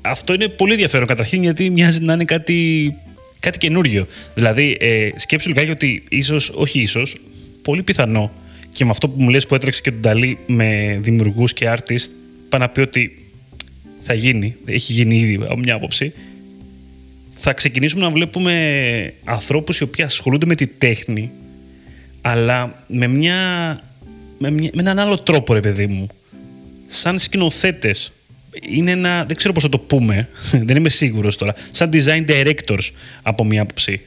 Αυτό 0.00 0.34
είναι 0.34 0.48
πολύ 0.48 0.72
ενδιαφέρον 0.72 1.06
καταρχήν 1.06 1.42
γιατί 1.42 1.70
μοιάζει 1.70 2.00
να 2.00 2.12
είναι 2.12 2.24
κάτι, 2.24 2.94
κάτι 3.38 3.58
καινούριο. 3.58 4.06
Δηλαδή, 4.34 4.76
ε, 4.80 5.08
σκέψου 5.16 5.48
λιγάκι 5.48 5.70
ότι 5.70 6.02
ίσως, 6.08 6.50
όχι 6.54 6.80
ίσως, 6.80 7.16
πολύ 7.62 7.82
πιθανό 7.82 8.32
και 8.72 8.84
με 8.84 8.90
αυτό 8.90 9.08
που 9.08 9.22
μου 9.22 9.28
λες 9.28 9.46
που 9.46 9.54
έτρεξε 9.54 9.80
και 9.80 9.90
τον 9.90 10.00
Ταλή 10.00 10.38
με 10.46 10.98
δημιουργούς 11.02 11.52
και 11.52 11.72
artist, 11.72 12.08
πάει 12.48 12.60
να 12.60 12.68
πει 12.68 12.80
ότι 12.80 13.24
θα 14.02 14.14
γίνει, 14.14 14.56
έχει 14.64 14.92
γίνει 14.92 15.16
ήδη 15.16 15.40
από 15.42 15.56
μια 15.56 15.74
άποψη, 15.74 16.12
θα 17.30 17.52
ξεκινήσουμε 17.52 18.02
να 18.02 18.10
βλέπουμε 18.10 19.14
ανθρώπους 19.24 19.78
οι 19.78 19.82
οποίοι 19.82 20.04
ασχολούνται 20.04 20.46
με 20.46 20.54
τη 20.54 20.66
τέχνη, 20.66 21.30
αλλά 22.20 22.84
με, 22.86 23.06
μια, 23.06 23.36
με, 24.38 24.50
μια, 24.50 24.70
με 24.74 24.80
έναν 24.80 24.98
άλλο 24.98 25.18
τρόπο, 25.18 25.52
ρε 25.52 25.60
παιδί 25.60 25.86
μου. 25.86 26.06
Σαν 26.86 27.18
σκηνοθέτες. 27.18 28.12
Είναι 28.68 28.90
ένα, 28.90 29.24
δεν 29.24 29.36
ξέρω 29.36 29.52
πώς 29.54 29.62
θα 29.62 29.68
το 29.68 29.78
πούμε, 29.78 30.28
δεν 30.66 30.76
είμαι 30.76 30.88
σίγουρος 30.88 31.36
τώρα, 31.36 31.54
σαν 31.70 31.90
design 31.92 32.30
directors 32.30 32.90
από 33.22 33.44
μια 33.44 33.62
άποψη. 33.62 34.00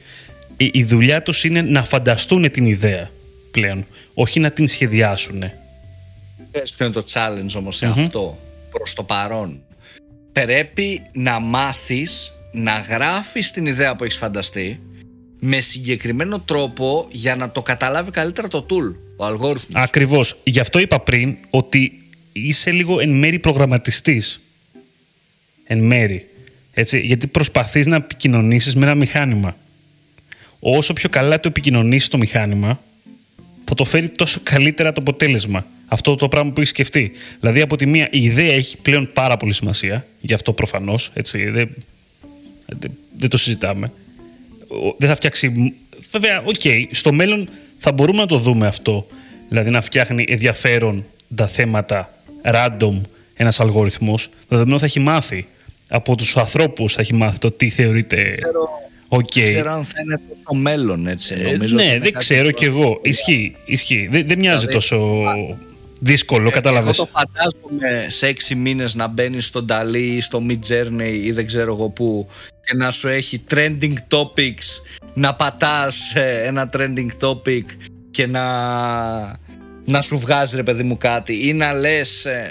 Η, 0.56 0.70
η 0.72 0.84
δουλειά 0.84 1.22
τους 1.22 1.44
είναι 1.44 1.62
να 1.62 1.84
φανταστούν 1.84 2.50
την 2.50 2.66
ιδέα 2.66 3.10
πλέον, 3.50 3.86
όχι 4.14 4.40
να 4.40 4.50
την 4.50 4.68
σχεδιάσουν. 4.68 5.42
Αυτό 6.62 6.84
είναι 6.84 6.92
το 6.92 7.04
challenge 7.12 7.54
όμως 7.56 7.76
σε 7.76 7.86
αυτό, 7.86 8.38
προς 8.70 8.94
το 8.94 9.02
παρόν. 9.02 9.60
Πρέπει 10.32 11.02
να 11.12 11.38
μάθεις 11.38 12.32
να 12.52 12.78
γράφεις 12.78 13.50
την 13.50 13.66
ιδέα 13.66 13.96
που 13.96 14.04
έχεις 14.04 14.16
φανταστεί 14.16 14.80
με 15.46 15.60
συγκεκριμένο 15.60 16.40
τρόπο 16.40 17.08
για 17.10 17.36
να 17.36 17.50
το 17.50 17.62
καταλάβει 17.62 18.10
καλύτερα 18.10 18.48
το 18.48 18.66
tool, 18.70 18.94
ο 19.16 19.24
αλγόριθμος. 19.24 19.84
Ακριβώς. 19.84 20.36
Γι' 20.44 20.60
αυτό 20.60 20.78
είπα 20.78 21.00
πριν 21.00 21.36
ότι 21.50 22.02
είσαι 22.32 22.70
λίγο 22.70 23.00
εν 23.00 23.10
μέρη 23.10 23.38
προγραμματιστής. 23.38 24.40
Εν 25.64 25.78
μέρη. 25.78 26.28
Έτσι, 26.72 27.00
γιατί 27.00 27.26
προσπαθείς 27.26 27.86
να 27.86 27.96
επικοινωνήσεις 27.96 28.74
με 28.74 28.86
ένα 28.86 28.94
μηχάνημα. 28.94 29.56
Όσο 30.60 30.92
πιο 30.92 31.08
καλά 31.08 31.40
το 31.40 31.48
επικοινωνήσεις 31.48 32.08
το 32.08 32.18
μηχάνημα, 32.18 32.80
θα 33.64 33.74
το 33.74 33.84
φέρει 33.84 34.08
τόσο 34.08 34.40
καλύτερα 34.42 34.92
το 34.92 35.00
αποτέλεσμα. 35.00 35.66
Αυτό 35.86 36.14
το 36.14 36.28
πράγμα 36.28 36.50
που 36.52 36.60
έχεις 36.60 36.70
σκεφτεί. 36.70 37.12
Δηλαδή, 37.40 37.60
από 37.60 37.76
τη 37.76 37.86
μία, 37.86 38.08
η 38.10 38.22
ιδέα 38.22 38.52
έχει 38.52 38.76
πλέον 38.76 39.10
πάρα 39.12 39.36
πολύ 39.36 39.52
σημασία. 39.52 40.06
Γι' 40.20 40.34
αυτό 40.34 40.52
προφανώς. 40.52 41.10
Δεν, 41.52 41.70
δεν, 43.16 43.30
το 43.30 43.36
συζητάμε. 43.36 43.92
Δεν 44.98 45.08
θα 45.08 45.14
φτιάξει. 45.14 45.74
Βέβαια, 46.10 46.42
οκέι, 46.44 46.54
okay, 46.62 46.84
στο 46.90 47.12
μέλλον 47.12 47.48
θα 47.76 47.92
μπορούμε 47.92 48.18
να 48.18 48.26
το 48.26 48.38
δούμε 48.38 48.66
αυτό. 48.66 49.06
Δηλαδή, 49.48 49.70
να 49.70 49.80
φτιάχνει 49.80 50.24
ενδιαφέρον 50.28 51.04
τα 51.34 51.46
θέματα 51.46 52.14
random 52.44 53.00
ένας 53.34 53.60
αλγόριθμος. 53.60 54.28
Δεδομένου 54.48 54.78
θα 54.78 54.84
έχει 54.84 55.00
μάθει 55.00 55.46
από 55.88 56.16
τους 56.16 56.36
ανθρώπους, 56.36 56.94
θα 56.94 57.00
έχει 57.00 57.14
μάθει 57.14 57.38
το 57.38 57.50
τι 57.50 57.68
θεωρείται. 57.68 58.38
Okay. 59.08 59.34
Δεν 59.34 59.44
ξέρω 59.44 59.72
αν 59.72 59.84
θα 59.84 60.00
είναι 60.04 60.20
τόσο 60.28 60.60
μέλλον, 60.60 61.06
έτσι. 61.06 61.34
Ε, 61.38 61.56
ναι, 61.56 61.98
δεν 61.98 62.12
ξέρω 62.12 62.50
κι 62.50 62.64
εγώ. 62.64 63.00
Ισχύει, 63.02 63.56
ισχύει. 63.64 64.08
Δεν, 64.10 64.26
δεν 64.26 64.38
μοιάζει 64.38 64.58
δηλαδή, 64.58 64.72
τόσο 64.72 65.24
δύσκολο, 66.04 66.48
ε, 66.48 66.50
κατάλαβες. 66.50 66.98
Εγώ 66.98 67.08
το 67.12 67.18
φαντάζομαι 67.18 68.10
σε 68.10 68.26
έξι 68.26 68.54
μήνες 68.54 68.94
να 68.94 69.06
μπαίνεις 69.06 69.46
στο 69.46 69.62
DALL-E 69.62 70.16
ή 70.16 70.20
στο 70.20 70.42
Midjourney 70.48 71.18
ή 71.22 71.32
δεν 71.32 71.46
ξέρω 71.46 71.72
εγώ 71.72 71.88
πού 71.88 72.28
και 72.64 72.76
να 72.76 72.90
σου 72.90 73.08
έχει 73.08 73.44
trending 73.50 73.94
topics, 74.08 74.82
να 75.14 75.34
πατάς 75.34 76.14
ένα 76.44 76.70
trending 76.72 77.08
topic 77.20 77.64
και 78.10 78.26
να, 78.26 78.44
να 79.84 80.02
σου 80.02 80.18
βγάζει 80.18 80.56
ρε 80.56 80.62
παιδί 80.62 80.82
μου 80.82 80.96
κάτι 80.96 81.48
ή 81.48 81.52
να 81.52 81.72
λες 81.72 82.24
ε, 82.24 82.50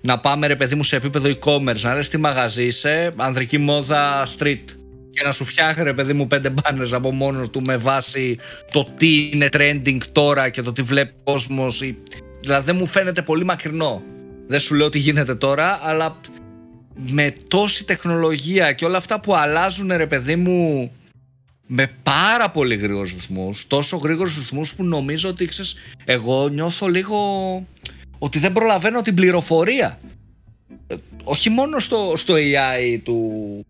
να 0.00 0.18
πάμε 0.18 0.46
ρε 0.46 0.56
παιδί 0.56 0.74
μου 0.74 0.82
σε 0.82 0.96
επίπεδο 0.96 1.30
e-commerce, 1.38 1.80
να 1.80 1.94
λες 1.94 2.08
τι 2.08 2.16
μαγαζί 2.16 2.64
είσαι, 2.64 3.10
ανδρική 3.16 3.58
μόδα 3.58 4.26
street 4.38 4.64
και 5.10 5.22
να 5.24 5.32
σου 5.32 5.44
φτιάχνει 5.44 5.82
ρε 5.82 5.92
παιδί 5.92 6.12
μου 6.12 6.26
πέντε 6.26 6.50
μπάνες 6.50 6.92
από 6.92 7.12
μόνος 7.12 7.50
του 7.50 7.60
με 7.66 7.76
βάση 7.76 8.38
το 8.72 8.88
τι 8.96 9.30
είναι 9.32 9.48
trending 9.52 9.98
τώρα 10.12 10.48
και 10.48 10.62
το 10.62 10.72
τι 10.72 10.82
βλέπει 10.82 11.12
ο 11.18 11.32
κόσμος 11.32 11.82
ή... 11.82 11.98
δηλαδή 12.44 12.64
δεν 12.66 12.76
μου 12.76 12.86
φαίνεται 12.86 13.22
πολύ 13.22 13.44
μακρινό 13.44 14.02
δεν 14.46 14.60
σου 14.60 14.74
λέω 14.74 14.88
τι 14.88 14.98
γίνεται 14.98 15.34
τώρα 15.34 15.80
αλλά 15.82 16.20
με 16.94 17.34
τόση 17.48 17.84
τεχνολογία 17.84 18.72
και 18.72 18.84
όλα 18.84 18.96
αυτά 18.96 19.20
που 19.20 19.34
αλλάζουν 19.34 19.92
ρε 19.92 20.06
παιδί 20.06 20.36
μου 20.36 20.90
με 21.66 21.90
πάρα 22.02 22.50
πολύ 22.50 22.76
γρήγορους 22.76 23.12
ρυθμούς 23.12 23.66
τόσο 23.66 23.96
γρήγορους 23.96 24.36
ρυθμούς 24.36 24.74
που 24.74 24.84
νομίζω 24.84 25.28
ότι 25.28 25.46
ξέρεις, 25.46 25.76
εγώ 26.04 26.48
νιώθω 26.48 26.88
λίγο 26.88 27.18
ότι 28.18 28.38
δεν 28.38 28.52
προλαβαίνω 28.52 29.02
την 29.02 29.14
πληροφορία 29.14 29.98
ε, 30.86 30.94
όχι 31.24 31.50
μόνο 31.50 31.78
στο, 31.78 32.12
στο 32.16 32.34
AI 32.34 33.00
του, 33.02 33.20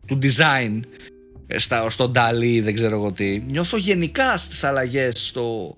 του 0.07 0.19
design 0.23 0.81
στα, 1.57 1.91
στο 1.91 2.13
DALI 2.15 2.61
δεν 2.63 2.75
ξέρω 2.75 2.97
εγώ 2.97 3.13
τι. 3.13 3.39
Νιώθω 3.39 3.77
γενικά 3.77 4.37
στις 4.37 4.65
αλλαγές 4.65 5.27
στο, 5.27 5.77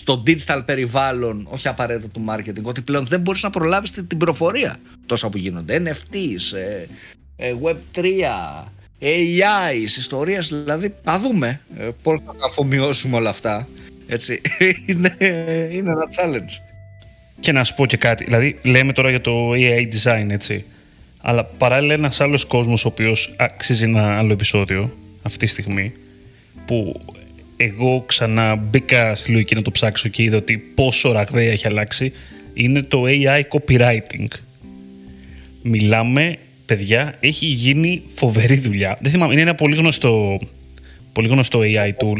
στο 0.00 0.22
digital 0.26 0.62
περιβάλλον, 0.64 1.46
όχι 1.50 1.68
απαραίτητα 1.68 2.08
του 2.08 2.24
marketing, 2.28 2.62
ότι 2.62 2.80
πλέον 2.80 3.06
δεν 3.06 3.20
μπορείς 3.20 3.42
να 3.42 3.50
προλάβεις 3.50 3.90
την, 3.90 4.06
την 4.06 4.18
προφορία 4.18 4.76
τόσα 5.06 5.28
που 5.28 5.38
γίνονται. 5.38 5.82
NFTs, 5.84 6.56
ε, 6.56 6.86
ε, 7.36 7.54
Web3, 7.62 8.02
AI, 9.00 9.74
ιστορίες, 9.96 10.48
δηλαδή 10.48 10.94
να 11.04 11.18
δούμε 11.18 11.60
ε, 11.78 11.88
πώς 12.02 12.20
θα 12.24 12.32
αφομοιώσουμε 12.44 13.16
όλα 13.16 13.30
αυτά. 13.30 13.68
Έτσι. 14.06 14.40
είναι, 14.86 15.16
είναι 15.70 15.90
ένα 15.90 16.06
challenge. 16.16 16.62
Και 17.40 17.52
να 17.52 17.64
σου 17.64 17.74
πω 17.74 17.86
και 17.86 17.96
κάτι, 17.96 18.24
δηλαδή 18.24 18.58
λέμε 18.62 18.92
τώρα 18.92 19.10
για 19.10 19.20
το 19.20 19.50
AI 19.50 19.88
design, 19.92 20.26
έτσι. 20.30 20.64
Αλλά 21.20 21.44
παράλληλα 21.44 21.94
ένας 21.94 22.20
άλλος 22.20 22.44
κόσμος 22.44 22.84
ο 22.84 22.88
οποίος 22.88 23.34
αξίζει 23.36 23.84
ένα 23.84 24.18
άλλο 24.18 24.32
επεισόδιο 24.32 24.96
αυτή 25.22 25.38
τη 25.38 25.46
στιγμή 25.46 25.92
που 26.66 27.00
εγώ 27.60 28.04
ξανά 28.06 28.56
μπήκα 28.56 29.14
στη 29.14 29.30
λογική 29.30 29.54
να 29.54 29.62
το 29.62 29.70
ψάξω 29.70 30.08
και 30.08 30.22
είδα 30.22 30.36
ότι 30.36 30.58
πόσο 30.58 31.12
ραγδαία 31.12 31.50
έχει 31.50 31.66
αλλάξει 31.66 32.12
είναι 32.54 32.82
το 32.82 33.02
AI 33.06 33.42
copywriting. 33.48 34.26
Μιλάμε, 35.62 36.38
παιδιά, 36.66 37.14
έχει 37.20 37.46
γίνει 37.46 38.02
φοβερή 38.14 38.56
δουλειά. 38.56 38.98
Δεν 39.00 39.10
θυμάμαι, 39.10 39.32
είναι 39.32 39.42
ένα 39.42 39.54
πολύ 39.54 39.76
γνωστό, 39.76 40.38
πολύ 41.12 41.28
γνωστό 41.28 41.60
AI 41.62 41.88
tool. 41.88 42.16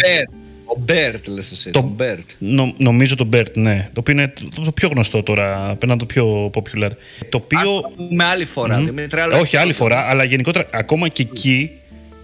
Ο 0.64 0.80
BERT 0.88 1.20
λες 1.26 1.52
εσύ, 1.52 1.70
το, 1.70 1.94
BERT. 1.98 2.24
Νο, 2.38 2.74
νομίζω 2.78 3.16
το 3.16 3.28
BERT, 3.32 3.52
ναι. 3.54 3.88
Το 3.92 4.00
οποίο 4.00 4.14
είναι 4.14 4.32
το, 4.64 4.72
πιο 4.72 4.88
γνωστό 4.88 5.22
τώρα, 5.22 5.76
πέρα 5.78 5.96
το 5.96 6.06
πιο 6.06 6.50
popular. 6.54 6.90
Το 7.28 7.36
οποίο... 7.44 7.92
Με 8.10 8.24
άλλη 8.24 8.44
φορά, 8.44 8.80
mm. 8.80 8.84
Δημήτρη, 8.84 9.20
Όχι, 9.40 9.56
άλλη 9.56 9.72
φορά, 9.72 10.06
αλλά 10.08 10.24
γενικότερα 10.24 10.66
ακόμα 10.72 11.08
και 11.08 11.22
εκεί 11.22 11.70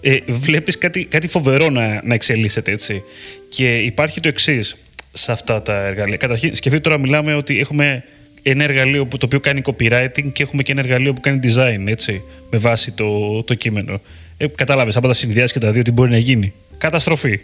ε, 0.06 0.16
βλέπεις 0.26 0.78
κάτι, 0.78 1.04
κάτι 1.04 1.28
φοβερό 1.28 1.70
να, 1.70 2.00
να 2.04 2.14
εξελίσσεται 2.14 2.72
έτσι. 2.72 3.02
Και 3.48 3.78
υπάρχει 3.78 4.20
το 4.20 4.28
εξής 4.28 4.76
σε 5.12 5.32
αυτά 5.32 5.62
τα 5.62 5.86
εργαλεία. 5.86 6.16
Καταρχήν, 6.16 6.54
σκεφτείτε 6.54 6.88
τώρα 6.88 7.00
μιλάμε 7.00 7.34
ότι 7.34 7.58
έχουμε 7.58 8.04
ένα 8.42 8.64
εργαλείο 8.64 9.06
που, 9.06 9.18
το 9.18 9.26
οποίο 9.26 9.40
κάνει 9.40 9.60
copywriting 9.64 10.32
και 10.32 10.42
έχουμε 10.42 10.62
και 10.62 10.72
ένα 10.72 10.80
εργαλείο 10.80 11.12
που 11.12 11.20
κάνει 11.20 11.40
design, 11.42 11.84
έτσι, 11.86 12.22
με 12.50 12.58
βάση 12.58 12.92
το, 12.92 13.42
το 13.42 13.54
κείμενο. 13.54 14.00
Ε, 14.36 14.46
κατάλαβες, 14.46 14.96
άμα 14.96 15.08
τα 15.08 15.14
συνδυάσει 15.14 15.52
και 15.52 15.58
τα 15.58 15.70
δύο, 15.70 15.82
τι 15.82 15.90
μπορεί 15.90 16.10
να 16.10 16.18
γίνει. 16.18 16.52
Καταστροφή. 16.78 17.40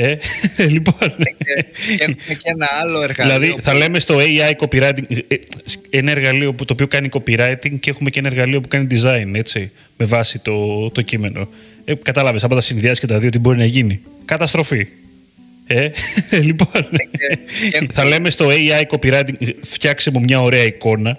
Ε, 0.00 0.18
λοιπόν. 0.74 0.94
Και, 1.96 2.16
και 2.34 2.50
ένα 2.50 2.68
άλλο 2.80 3.02
εργαλείο. 3.02 3.38
Δηλαδή, 3.38 3.62
θα 3.62 3.74
λέμε 3.74 4.00
στο 4.00 4.18
AI 4.18 4.64
copywriting, 4.64 5.22
ε, 5.28 5.36
ένα 5.90 6.10
εργαλείο 6.10 6.54
που, 6.54 6.64
το 6.64 6.72
οποίο 6.72 6.86
κάνει 6.86 7.08
copywriting 7.12 7.78
και 7.80 7.90
έχουμε 7.90 8.10
και 8.10 8.18
ένα 8.18 8.28
εργαλείο 8.28 8.60
που 8.60 8.68
κάνει 8.68 8.86
design, 8.90 9.30
έτσι, 9.34 9.70
με 9.96 10.04
βάση 10.04 10.38
το, 10.38 10.90
το 10.90 11.02
κείμενο. 11.02 11.48
Ε, 11.84 11.94
Κατάλαβες, 11.94 12.44
άμα 12.44 12.54
τα 12.54 12.60
συνδυάσει 12.60 13.00
και 13.00 13.06
τα 13.06 13.18
δύο, 13.18 13.30
τι 13.30 13.38
μπορεί 13.38 13.58
να 13.58 13.64
γίνει. 13.64 14.00
Καταστροφή. 14.24 14.86
Ε, 15.66 15.90
λοιπόν, 16.48 16.86
θα 17.92 18.04
λέμε 18.04 18.30
στο 18.30 18.48
AI 18.48 18.96
copywriting, 18.96 19.32
φτιάξε 19.62 20.10
μου 20.10 20.20
μια 20.20 20.42
ωραία 20.42 20.64
εικόνα, 20.64 21.18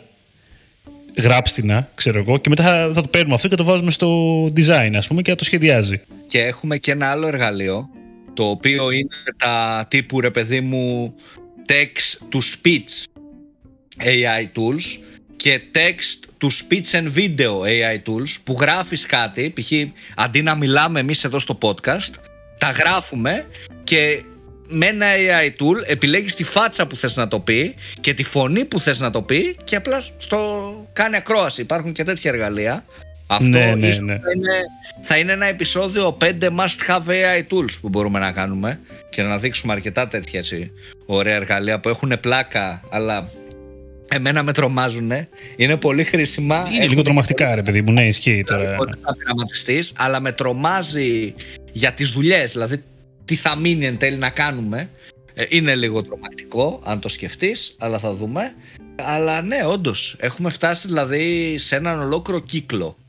γράψτε 1.17 1.87
ξέρω 1.95 2.19
εγώ, 2.19 2.37
και 2.37 2.49
μετά 2.49 2.63
θα, 2.63 2.91
θα 2.93 3.01
το 3.01 3.07
παίρνουμε 3.07 3.35
αυτό 3.35 3.47
και 3.47 3.55
το 3.55 3.63
βάζουμε 3.63 3.91
στο 3.91 4.43
design, 4.45 4.91
ας 4.95 5.07
πούμε, 5.07 5.21
και 5.21 5.29
θα 5.29 5.35
το 5.35 5.43
σχεδιάζει. 5.43 6.01
Και 6.27 6.39
έχουμε 6.39 6.77
και 6.77 6.91
ένα 6.91 7.07
άλλο 7.07 7.27
εργαλείο, 7.27 7.89
το 8.39 8.49
οποίο 8.49 8.91
είναι 8.91 9.15
τα 9.37 9.85
τύπου, 9.89 10.21
ρε 10.21 10.31
παιδί 10.31 10.61
μου, 10.61 11.15
text 11.67 12.35
to 12.35 12.37
speech 12.37 13.03
AI 14.03 14.43
tools 14.57 15.03
και 15.35 15.61
text 15.73 16.45
to 16.45 16.47
speech 16.47 16.99
and 16.99 17.13
video 17.15 17.61
AI 17.61 18.09
tools 18.09 18.37
που 18.43 18.57
γράφεις 18.59 19.05
κάτι, 19.05 19.53
π.χ. 19.55 19.71
αντί 20.15 20.41
να 20.41 20.55
μιλάμε 20.55 20.99
εμείς 20.99 21.23
εδώ 21.23 21.39
στο 21.39 21.57
podcast, 21.61 22.13
τα 22.57 22.69
γράφουμε 22.69 23.47
και 23.83 24.23
με 24.67 24.85
ένα 24.85 25.05
AI 25.07 25.61
tool 25.61 25.83
επιλέγεις 25.85 26.35
τη 26.35 26.43
φάτσα 26.43 26.87
που 26.87 26.95
θες 26.95 27.15
να 27.15 27.27
το 27.27 27.39
πει 27.39 27.75
και 27.99 28.13
τη 28.13 28.23
φωνή 28.23 28.65
που 28.65 28.79
θες 28.79 28.99
να 28.99 29.11
το 29.11 29.21
πει 29.21 29.57
και 29.63 29.75
απλά 29.75 30.03
στο 30.17 30.69
κάνει 30.93 31.15
ακρόαση. 31.15 31.61
Υπάρχουν 31.61 31.91
και 31.91 32.03
τέτοια 32.03 32.31
εργαλεία. 32.31 32.85
Αυτό 33.31 33.47
Ναι, 33.47 33.75
ναι, 33.75 33.87
ίσως 33.87 34.01
ναι. 34.01 34.19
Θα, 34.19 34.31
είναι, 34.35 34.51
θα 35.01 35.17
είναι 35.17 35.31
ένα 35.31 35.45
επεισόδιο 35.45 36.17
5 36.21 36.31
must 36.41 36.87
have 36.87 37.07
AI 37.07 37.53
tools 37.53 37.79
που 37.81 37.89
μπορούμε 37.89 38.19
να 38.19 38.31
κάνουμε 38.31 38.79
και 39.09 39.21
να 39.21 39.37
δείξουμε 39.37 39.73
αρκετά 39.73 40.07
τέτοια 40.07 40.39
έτσι, 40.39 40.71
ωραία 41.05 41.35
εργαλεία 41.35 41.79
που 41.79 41.89
έχουν 41.89 42.19
πλάκα 42.19 42.81
αλλά 42.89 43.29
εμένα 44.07 44.43
με 44.43 44.53
τρομάζουν. 44.53 45.11
Είναι 45.55 45.77
πολύ 45.77 46.03
χρήσιμα. 46.03 46.67
Είναι 46.73 46.87
λίγο 46.87 47.01
τρομακτικά, 47.01 47.55
ρε 47.55 47.61
παιδί 47.61 47.81
μου. 47.81 47.91
Ναι, 47.91 48.07
ισχύει 48.07 48.43
τώρα. 48.47 48.75
Μπορεί 48.75 48.91
να 49.01 49.13
πειραματιστείς, 49.13 49.93
αλλά 49.97 50.19
με 50.19 50.31
τρομάζει 50.31 51.33
για 51.71 51.91
τις 51.91 52.09
δουλειές. 52.09 52.51
Δηλαδή, 52.51 52.83
τι 53.25 53.35
θα 53.35 53.55
μείνει 53.55 53.85
εν 53.85 53.97
τέλει 53.97 54.17
να 54.17 54.29
κάνουμε. 54.29 54.89
Ε, 55.33 55.43
είναι 55.49 55.75
λίγο 55.75 56.03
τρομακτικό, 56.03 56.81
αν 56.83 56.99
το 56.99 57.09
σκεφτείς, 57.09 57.75
αλλά 57.79 57.99
θα 57.99 58.13
δούμε. 58.13 58.53
Αλλά 58.95 59.41
ναι, 59.41 59.65
όντως, 59.65 60.15
έχουμε 60.19 60.49
φτάσει 60.49 60.87
δηλαδή 60.87 61.55
σε 61.57 61.75
έναν 61.75 61.99
ολόκληρο 61.99 62.39
κύκλο 62.39 62.97
ε, 62.97 63.08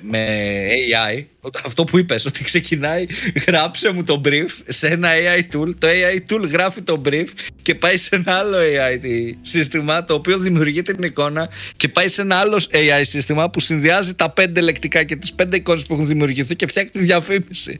με 0.00 0.26
AI. 0.68 1.24
Αυτό 1.64 1.84
που 1.84 1.98
είπες, 1.98 2.26
ότι 2.26 2.44
ξεκινάει, 2.44 3.06
γράψε 3.46 3.90
μου 3.92 4.02
το 4.02 4.20
brief 4.24 4.48
σε 4.68 4.88
ένα 4.88 5.08
AI 5.12 5.40
tool. 5.40 5.74
Το 5.78 5.88
AI 5.88 6.32
tool 6.32 6.48
γράφει 6.50 6.82
το 6.82 7.02
brief 7.04 7.26
και 7.62 7.74
πάει 7.74 7.96
σε 7.96 8.16
ένα 8.16 8.34
άλλο 8.34 8.56
AI 8.58 9.32
σύστημα 9.42 10.04
το 10.04 10.14
οποίο 10.14 10.38
δημιουργεί 10.38 10.82
την 10.82 11.02
εικόνα 11.02 11.50
και 11.76 11.88
πάει 11.88 12.08
σε 12.08 12.22
ένα 12.22 12.36
άλλο 12.36 12.66
AI 12.70 13.00
σύστημα 13.02 13.50
που 13.50 13.60
συνδυάζει 13.60 14.14
τα 14.14 14.30
πέντε 14.30 14.60
λεκτικά 14.60 15.02
και 15.02 15.16
τις 15.16 15.32
πέντε 15.32 15.56
εικόνες 15.56 15.86
που 15.86 15.94
έχουν 15.94 16.06
δημιουργηθεί 16.06 16.56
και 16.56 16.66
φτιάχνει 16.66 16.90
τη 16.90 16.98
διαφήμιση. 16.98 17.78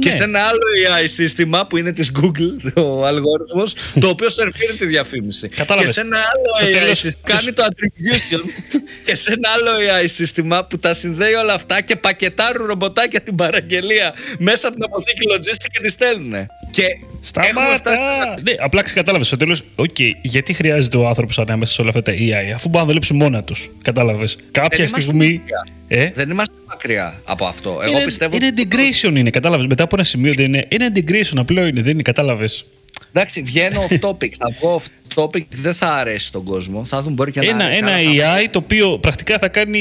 Και 0.00 0.08
Ναι. 0.08 0.14
σε 0.14 0.22
ένα 0.24 0.40
άλλο 0.40 0.60
AI 1.02 1.04
σύστημα 1.08 1.66
που 1.66 1.76
είναι 1.76 1.92
της 1.92 2.10
Google, 2.20 2.72
ο 2.74 3.06
αλγόριθμος, 3.06 3.74
το 4.00 4.08
οποίο 4.08 4.28
σερβίρει 4.30 4.72
τη 4.78 4.86
διαφήμιση. 4.86 5.48
Κατάλαβες. 5.48 5.88
Και 5.94 6.00
σε 6.00 6.06
ένα 6.06 6.16
άλλο 6.18 6.56
Στο 6.58 6.66
AI 6.66 6.80
τέλος- 6.80 6.98
σύστημα 6.98 7.36
κάνει 7.36 7.52
το 7.52 7.62
attribution 7.68 8.40
και 9.06 9.14
σε 9.14 9.32
ένα 9.32 9.48
άλλο 9.48 9.70
AI 10.02 10.04
σύστημα 10.08 10.64
που 10.66 10.78
τα 10.78 10.94
συνδέει 10.94 11.32
όλα 11.32 11.52
αυτά 11.52 11.80
και 11.82 11.96
πακετάρουν 11.96 12.66
ρομποτάκια 12.66 13.20
την 13.20 13.34
παραγγελία 13.34 14.14
μέσα 14.38 14.68
από 14.68 14.76
την 14.76 14.84
αποθήκη 14.84 15.20
logistics 15.34 15.66
και 15.72 15.80
τη 15.82 15.90
στέλνουν. 15.90 16.46
Και 16.70 16.82
έχουμε 16.82 17.18
Σταμάτα! 17.20 17.74
φτάσει- 17.76 18.42
Ναι, 18.42 18.52
απλά 18.58 18.82
ξεκατάλαβε 18.82 19.24
στο 19.24 19.36
τέλος, 19.36 19.62
οκ, 19.74 19.96
γιατί 20.22 20.52
χρειάζεται 20.52 20.96
ο 20.96 21.08
άνθρωπος 21.08 21.38
ανάμεσα 21.38 21.72
σε 21.72 21.80
όλα 21.80 21.90
αυτά 21.90 22.02
τα 22.02 22.12
AI, 22.12 22.52
αφού 22.54 22.68
μπορούν 22.68 22.80
να 22.80 22.86
δουλέψουν 22.86 23.16
μόνα 23.16 23.42
τους. 23.44 23.70
Κατάλαβες. 23.82 24.36
Κάποια 24.50 24.78
είμαστε 24.78 25.00
στιγμή. 25.00 25.38
μακριά. 25.38 25.66
Ε, 25.88 26.10
Δεν 26.14 26.30
είμαστε 26.30 26.54
μακριά 26.68 27.20
από 27.24 27.44
αυτό. 27.46 27.78
Εγώ 27.82 27.90
είναι, 27.96 28.04
πιστεύω. 28.04 28.36
είναι 28.36 28.48
integration 28.56 29.16
είναι, 29.16 29.30
κατάλαβες. 29.30 29.66
Μετά 29.66 29.82
από 29.82 29.94
ένα 29.96 30.04
σημείο 30.04 30.32
δεν 30.36 30.44
είναι. 30.46 30.66
Είναι 30.68 30.90
integration, 30.94 31.36
απλό 31.36 31.66
είναι, 31.66 31.82
δεν 31.82 31.92
είναι, 31.92 32.02
κατάλαβες. 32.02 32.64
Εντάξει, 33.12 33.42
βγαίνω 33.42 33.86
off 33.90 34.08
topic. 34.08 34.28
θα 34.38 34.50
βγω 34.60 34.80
off 34.80 34.88
topic, 35.22 35.44
δεν 35.50 35.74
θα 35.74 35.92
αρέσει 35.94 36.32
στον 36.32 36.44
κόσμο. 36.44 36.84
Θα 36.84 37.02
δουν 37.02 37.12
μπορεί 37.12 37.30
και 37.32 37.40
να 37.40 37.46
Ένα, 37.48 37.64
αρέσει. 37.64 37.78
ένα 37.78 37.92
αλλά 37.92 38.32
θα- 38.34 38.40
AI 38.40 38.46
το 38.50 38.58
οποίο 38.58 38.98
πρακτικά 38.98 39.38
θα 39.38 39.48
κάνει 39.48 39.80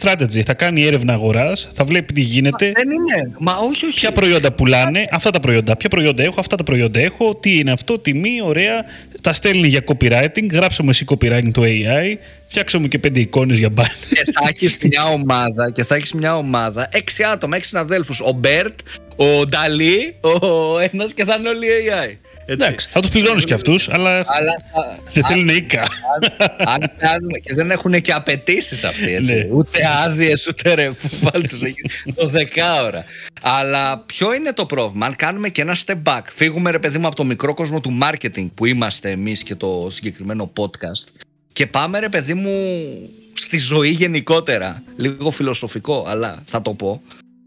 strategy, 0.00 0.40
θα 0.44 0.54
κάνει 0.54 0.82
έρευνα 0.84 1.12
αγοράς, 1.12 1.68
θα 1.72 1.84
βλέπει 1.84 2.12
τι 2.12 2.20
γίνεται, 2.20 2.72
Δεν 2.74 2.88
είναι. 2.90 3.34
Μα 3.38 3.52
όχι, 3.56 3.84
όχι. 3.86 3.94
ποια 3.94 4.12
προϊόντα 4.12 4.52
πουλάνε, 4.52 5.08
αυτά 5.10 5.30
τα 5.30 5.40
προϊόντα. 5.40 5.76
Ποια 5.76 5.88
προϊόντα 5.88 6.22
έχω, 6.22 6.40
αυτά 6.40 6.56
τα 6.56 6.64
προϊόντα 6.64 7.00
έχω, 7.00 7.34
τι 7.34 7.58
είναι 7.58 7.70
αυτό, 7.72 7.98
τιμή, 7.98 8.40
ωραία. 8.44 8.84
Τα 9.22 9.32
στέλνει 9.32 9.68
για 9.68 9.80
copywriting, 9.86 10.50
γράψε 10.52 10.82
μου 10.82 10.90
εσύ 10.90 11.04
copywriting 11.08 11.50
το 11.52 11.62
AI, 11.64 12.16
φτιάξε 12.46 12.78
μου 12.78 12.88
και 12.88 12.98
πέντε 12.98 13.20
εικόνες 13.20 13.58
για 13.58 13.70
banners. 13.70 14.08
και 14.08 14.32
θα 14.32 14.48
έχεις 14.48 14.76
μια 14.82 15.04
ομάδα 15.04 15.70
και 15.70 15.84
θα 15.84 15.94
έχεις 15.94 16.12
μια 16.12 16.36
ομάδα 16.36 16.88
έξι 16.92 17.22
άτομα, 17.22 17.56
έξι 17.56 17.68
συναδέλφους. 17.68 18.20
Ο 18.20 18.32
BERT, 18.32 18.78
ο 19.16 19.46
DALL-E, 19.46 20.16
ο 20.20 20.78
ένας 20.78 21.14
και 21.14 21.24
θα 21.24 21.36
είναι 21.38 21.48
όλοι 21.48 21.66
AI. 21.66 22.16
Έτσι. 22.46 22.66
Εντάξει, 22.66 22.88
θα 22.90 23.00
τους 23.00 23.10
πληρώνεις 23.10 23.44
κι 23.44 23.52
αυτούς, 23.52 23.88
αλλά 23.88 24.18
Αλλά 24.18 24.56
θα, 24.72 24.98
δεν 25.12 25.24
θέλουν 25.24 25.48
οίκα. 25.48 25.80
αν, 25.80 26.68
αν 26.68 26.90
κάνουμε, 26.98 27.38
και 27.38 27.54
δεν 27.54 27.70
έχουν 27.70 28.00
και 28.00 28.12
απαιτήσεις 28.12 28.84
αυτοί, 28.84 29.14
έτσι. 29.14 29.34
Ναι. 29.34 29.48
Ούτε 29.50 29.80
άδειες, 30.04 30.46
ούτε 30.46 30.74
ρε 30.74 30.90
που 30.90 31.08
βάλει 31.20 31.48
τους 31.48 31.62
εκεί 31.62 31.90
το 32.14 32.28
δεκάωρα. 32.28 33.04
Αλλά 33.42 33.98
ποιο 33.98 34.34
είναι 34.34 34.52
το 34.52 34.66
πρόβλημα, 34.66 35.06
αν 35.06 35.16
κάνουμε 35.16 35.48
και 35.48 35.60
ένα 35.62 35.76
step 35.86 36.02
back, 36.02 36.22
φύγουμε 36.30 36.70
ρε 36.70 36.78
παιδί 36.78 36.98
μου 36.98 37.06
από 37.06 37.16
το 37.16 37.24
μικρό 37.24 37.54
κόσμο 37.54 37.80
του 37.80 37.98
marketing 38.02 38.48
που 38.54 38.66
είμαστε 38.66 39.10
εμείς 39.10 39.42
και 39.42 39.54
το 39.54 39.88
συγκεκριμένο 39.90 40.52
podcast 40.56 41.22
και 41.52 41.66
πάμε 41.66 41.98
ρε 41.98 42.08
παιδί 42.08 42.34
μου 42.34 42.50
στη 43.32 43.58
ζωή 43.58 43.90
γενικότερα, 43.90 44.82
λίγο 44.96 45.30
φιλοσοφικό, 45.30 46.04
αλλά 46.08 46.42
θα 46.44 46.62
το 46.62 46.74
πω. 46.74 47.02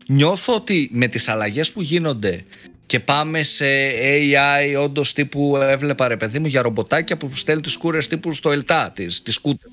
Νιώθω 0.08 0.55
ότι 0.55 0.89
με 0.91 1.08
τις 1.08 1.27
αλλαγές 1.27 1.71
που 1.71 1.81
γίνονται 1.81 2.45
και 2.86 3.00
πάμε 3.00 3.43
σε 3.43 3.65
AI 4.00 4.82
όντως 4.84 5.13
τύπου 5.13 5.58
έβλεπα 5.58 6.08
ρε 6.08 6.17
παιδί 6.17 6.39
μου 6.39 6.48
για 6.48 6.62
ρομποτάκια 6.62 7.17
που 7.17 7.36
στέλνουν 7.36 7.63
τις 7.63 7.78
κούρες 7.78 8.08
τύπου 8.08 8.34
στο 8.34 8.52
ΕΛΤΑ, 8.52 8.91
τις, 8.95 9.21
τις 9.21 9.34
σκούτερ 9.34 9.69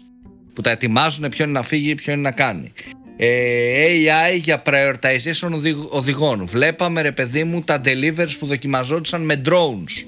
που 0.52 0.60
τα 0.60 0.70
ετοιμάζουν 0.70 1.28
ποιο 1.28 1.44
είναι 1.44 1.52
να 1.52 1.62
φύγει, 1.62 1.94
ποιο 1.94 2.12
είναι 2.12 2.22
να 2.22 2.30
κάνει. 2.30 2.72
Ε, 3.16 3.84
AI 3.86 4.38
για 4.38 4.62
prioritization 4.66 5.50
οδηγ- 5.52 5.94
οδηγών. 5.94 6.46
Βλέπαμε 6.46 7.02
ρε 7.02 7.12
παιδί 7.12 7.44
μου 7.44 7.62
τα 7.62 7.80
deliveries 7.84 8.36
που 8.38 8.46
δοκιμαζόντουσαν 8.46 9.22
με 9.22 9.42
drones. 9.46 10.06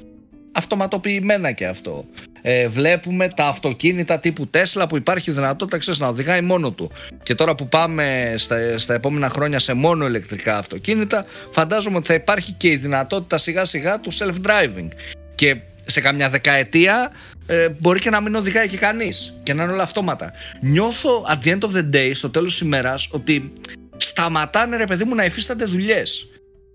Αυτοματοποιημένα 0.56 1.52
και 1.52 1.66
αυτό. 1.66 2.04
Ε, 2.42 2.68
βλέπουμε 2.68 3.28
τα 3.28 3.46
αυτοκίνητα 3.46 4.18
τύπου 4.18 4.50
Tesla 4.54 4.84
που 4.88 4.96
υπάρχει 4.96 5.30
δυνατότητα 5.30 5.78
ξέρεις, 5.78 6.00
να 6.00 6.06
οδηγάει 6.08 6.40
μόνο 6.40 6.70
του. 6.70 6.90
Και 7.22 7.34
τώρα 7.34 7.54
που 7.54 7.68
πάμε 7.68 8.34
στα, 8.36 8.78
στα 8.78 8.94
επόμενα 8.94 9.28
χρόνια 9.28 9.58
σε 9.58 9.72
μόνο 9.72 10.06
ηλεκτρικά 10.06 10.58
αυτοκίνητα, 10.58 11.24
φαντάζομαι 11.50 11.96
ότι 11.96 12.06
θα 12.06 12.14
υπάρχει 12.14 12.52
και 12.52 12.68
η 12.68 12.76
δυνατότητα 12.76 13.38
σιγά 13.38 13.64
σιγά 13.64 14.00
του 14.00 14.12
self-driving. 14.12 14.88
Και 15.34 15.56
σε 15.84 16.00
καμιά 16.00 16.28
δεκαετία 16.28 17.10
ε, 17.46 17.68
μπορεί 17.68 18.00
και 18.00 18.10
να 18.10 18.20
μην 18.20 18.34
οδηγάει 18.34 18.68
και 18.68 18.76
κανείς 18.76 19.34
και 19.42 19.54
να 19.54 19.62
είναι 19.62 19.72
όλα 19.72 19.82
αυτόματα. 19.82 20.32
Νιώθω 20.60 21.10
at 21.32 21.46
the 21.46 21.52
end 21.52 21.60
of 21.60 21.76
the 21.76 21.94
day, 21.96 22.10
στο 22.14 22.30
τέλος 22.30 22.50
της 22.50 22.60
ημέρας, 22.60 23.08
ότι 23.12 23.52
σταματάνε 23.96 24.76
ρε 24.76 24.84
παιδί 24.84 25.04
μου 25.04 25.14
να 25.14 25.24
υφίστανται 25.24 25.64
δουλειές. 25.64 26.28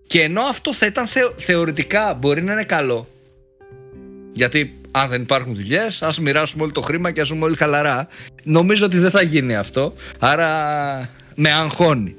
Και 0.08 0.22
ενώ 0.22 0.42
αυτό 0.42 0.74
θα 0.74 0.86
ήταν 0.86 1.08
θεω- 1.08 1.34
θεωρητικά 1.38 2.14
μπορεί 2.14 2.42
να 2.42 2.52
είναι 2.54 2.64
καλό, 2.64 3.08
γιατί 4.34 4.80
αν 4.92 5.10
δεν 5.10 5.22
υπάρχουν 5.22 5.56
δουλειές, 5.56 6.02
ας 6.02 6.20
μοιράσουμε 6.20 6.64
όλο 6.64 6.72
το 6.72 6.82
χρήμα 6.82 7.12
και 7.12 7.22
ας 7.22 7.28
ζούμε 7.28 7.46
όλοι 7.46 7.56
χαλαρά. 7.56 8.08
Νομίζω 8.44 8.86
ότι 8.86 8.98
δεν 8.98 9.12
θα 9.12 9.22
γίνει 9.22 9.56
αυτό. 9.56 9.94
Άρα 10.20 10.50
με 11.36 11.52
αγχώνει. 11.52 12.16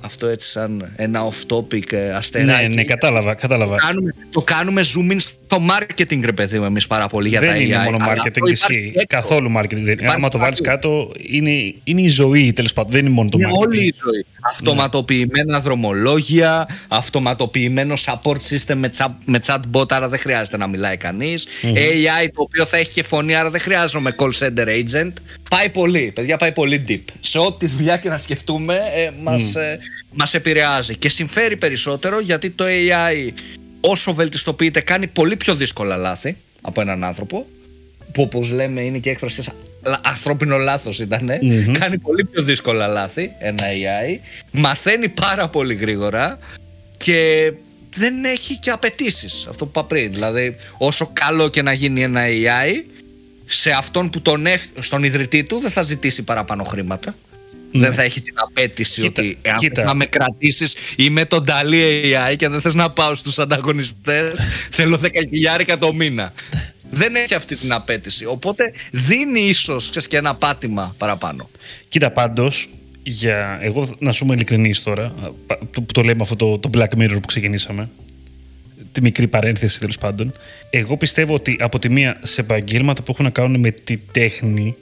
Αυτό 0.00 0.26
έτσι 0.26 0.48
σαν 0.48 0.92
ένα 0.96 1.28
off-topic 1.28 1.92
ε, 1.92 2.12
αστεράκι. 2.14 2.68
ναι, 2.68 2.74
ναι, 2.74 2.84
κατάλαβα, 2.84 3.34
κατάλαβα. 3.34 3.76
Κάνουμε, 3.76 4.14
το 4.30 4.40
κάνουμε 4.40 4.82
zoom 4.82 5.12
in 5.12 5.16
στο 5.18 5.32
marketing, 5.56 6.20
ρε 6.24 6.32
παιδί 6.32 6.58
μου, 6.58 6.64
εμείς 6.64 6.86
πάρα 6.86 7.06
πολύ 7.06 7.28
για 7.28 7.40
δεν 7.40 7.48
τα 7.50 7.56
AI. 7.56 7.60
είναι 7.60 7.76
μόνο 7.78 7.96
αλλά 8.00 8.06
marketing, 8.12 8.18
αυτό 8.18 8.30
υπάρχει 8.34 8.52
ισχύει. 8.52 8.92
έξω. 8.94 9.04
Καθόλου 9.06 9.52
marketing. 9.58 9.68
Δεν. 9.68 9.92
Υπάρχει 9.92 10.14
Άμα 10.14 10.28
το 10.28 10.38
βάλεις 10.38 10.60
παντού. 10.60 10.70
κάτω, 10.70 11.12
είναι, 11.26 11.74
είναι 11.84 12.00
η 12.02 12.08
ζωή 12.08 12.52
τέλος 12.52 12.72
πάντων. 12.72 12.90
Δεν 12.92 13.00
είναι 13.00 13.10
μόνο 13.14 13.28
το 13.28 13.38
Είναι 13.40 13.48
marketing. 13.50 13.66
όλη 13.66 13.76
η 13.84 13.94
ζωή. 14.04 14.24
Αυτοματοποιημένα 14.50 15.60
δρομολόγια, 15.60 16.68
αυτοματοποιημένο 16.88 17.94
support 18.04 18.36
system 18.50 18.74
με, 18.74 18.90
chat, 18.96 19.06
με 19.24 19.40
chatbot, 19.46 19.92
άρα 19.92 20.08
δεν 20.08 20.18
χρειάζεται 20.18 20.56
να 20.56 20.66
μιλάει 20.66 20.96
κανείς. 20.96 21.46
AI 21.62 22.28
το 22.34 22.42
οποίο 22.42 22.64
θα 22.66 22.76
έχει 22.76 22.90
και 22.90 23.02
φωνή, 23.02 23.34
άρα 23.34 23.50
δεν 23.50 23.60
χρειάζομαι 23.60 24.14
call 24.18 24.30
center 24.38 24.66
agent. 24.66 25.12
Πάει 25.50 25.68
πολύ, 25.68 26.10
παιδιά, 26.14 26.36
πάει 26.36 26.52
πολύ 26.52 26.84
deep. 26.88 27.00
Σε 27.20 27.38
ό,τι 27.38 27.66
δουλειά 27.66 27.96
και 27.96 28.08
να 28.08 28.18
σκεφτούμε, 28.18 28.74
ε, 28.74 29.10
μας, 29.22 29.54
ε, 29.56 29.78
μας 30.12 30.34
επηρεάζει. 30.34 30.96
Και 30.96 31.08
συμφέρει 31.08 31.56
περισσότερο 31.56 32.20
γιατί 32.20 32.50
το 32.50 32.64
AI 32.68 33.30
όσο 33.90 34.14
βελτιστοποιείται 34.14 34.80
κάνει 34.80 35.06
πολύ 35.06 35.36
πιο 35.36 35.54
δύσκολα 35.54 35.96
λάθη 35.96 36.36
από 36.60 36.80
έναν 36.80 37.04
άνθρωπο 37.04 37.46
που 38.12 38.22
όπως 38.22 38.50
λέμε 38.50 38.80
είναι 38.80 38.98
και 38.98 39.10
έκφραση 39.10 39.42
σαν 39.42 39.54
λα- 39.86 40.00
ανθρώπινο 40.04 40.56
λάθος 40.56 40.98
ήτανε. 40.98 41.38
Κάνει 41.78 41.98
πολύ 41.98 42.24
πιο 42.24 42.42
δύσκολα 42.42 42.86
λάθη 42.86 43.30
ένα 43.38 43.62
AI 43.62 44.18
μαθαίνει 44.50 45.08
πάρα 45.08 45.48
πολύ 45.48 45.74
γρήγορα 45.74 46.38
και 46.96 47.52
δεν 47.94 48.24
έχει 48.24 48.58
και 48.58 48.70
απαιτήσεις. 48.70 49.46
αυτό 49.50 49.64
που 49.64 49.70
είπα 49.70 49.84
πριν 49.84 50.12
δηλαδή 50.12 50.56
όσο 50.78 51.10
καλό 51.12 51.48
και 51.48 51.62
να 51.62 51.72
γίνει 51.72 52.02
ένα 52.02 52.22
AI 52.26 52.84
σε 53.46 53.70
αυτόν 53.70 54.10
που 54.10 54.20
τον 54.22 54.46
εφ... 54.46 54.62
στον 54.78 55.02
ιδρυτή 55.02 55.42
του 55.42 55.58
δεν 55.60 55.70
θα 55.70 55.82
ζητήσει 55.82 56.22
παραπάνω 56.22 56.64
χρήματα 56.64 57.14
δεν 57.72 57.94
θα 57.94 58.02
έχει 58.02 58.20
την 58.20 58.34
απέτηση 58.36 59.00
Κοίτα, 59.00 59.22
ότι 59.22 59.38
εάν 59.42 59.56
κοίτα. 59.56 59.74
θες 59.74 59.84
να 59.84 59.94
με 59.94 60.04
κρατήσεις 60.04 60.76
είμαι 60.96 61.24
τον 61.24 61.44
Νταλή 61.44 61.80
AI 62.04 62.36
και 62.36 62.48
δεν 62.48 62.60
θες 62.60 62.74
να 62.74 62.90
πάω 62.90 63.14
στους 63.14 63.38
ανταγωνιστές 63.38 64.46
θέλω 64.70 65.00
10.000 65.66 65.76
το 65.78 65.92
μήνα 65.94 66.32
δεν 66.90 67.14
έχει 67.14 67.34
αυτή 67.34 67.56
την 67.56 67.72
απέτηση 67.72 68.24
οπότε 68.26 68.72
δίνει 68.90 69.40
ίσως 69.40 69.90
ξέρεις, 69.90 70.08
και 70.08 70.16
ένα 70.16 70.34
πάτημα 70.34 70.94
παραπάνω 70.98 71.50
Κοίτα 71.88 72.10
πάντως, 72.10 72.68
για... 73.02 73.58
εγώ 73.62 73.96
να 73.98 74.12
σου 74.12 74.24
είμαι 74.24 74.34
ειλικρινής 74.34 74.82
τώρα, 74.82 75.14
πα- 75.46 75.58
το, 75.70 75.80
που 75.82 75.92
το 75.92 76.02
λέμε 76.02 76.20
αυτό 76.22 76.36
το, 76.36 76.58
το 76.58 76.70
Black 76.74 76.98
Mirror 76.98 77.12
που 77.20 77.26
ξεκινήσαμε, 77.26 77.88
τη 78.92 79.02
μικρή 79.02 79.26
παρένθεση 79.28 79.80
τέλος 79.80 79.98
πάντων. 79.98 80.32
Εγώ 80.70 80.96
πιστεύω 80.96 81.34
ότι 81.34 81.56
από 81.60 81.78
τη 81.78 81.88
μία 81.88 82.18
σε 82.22 82.40
επαγγέλματα 82.40 83.02
που 83.02 83.10
έχουν 83.12 83.24
να 83.24 83.30
κάνουν 83.30 83.60
με 83.60 83.70
τη 83.70 83.96
τέχνη 83.98 84.76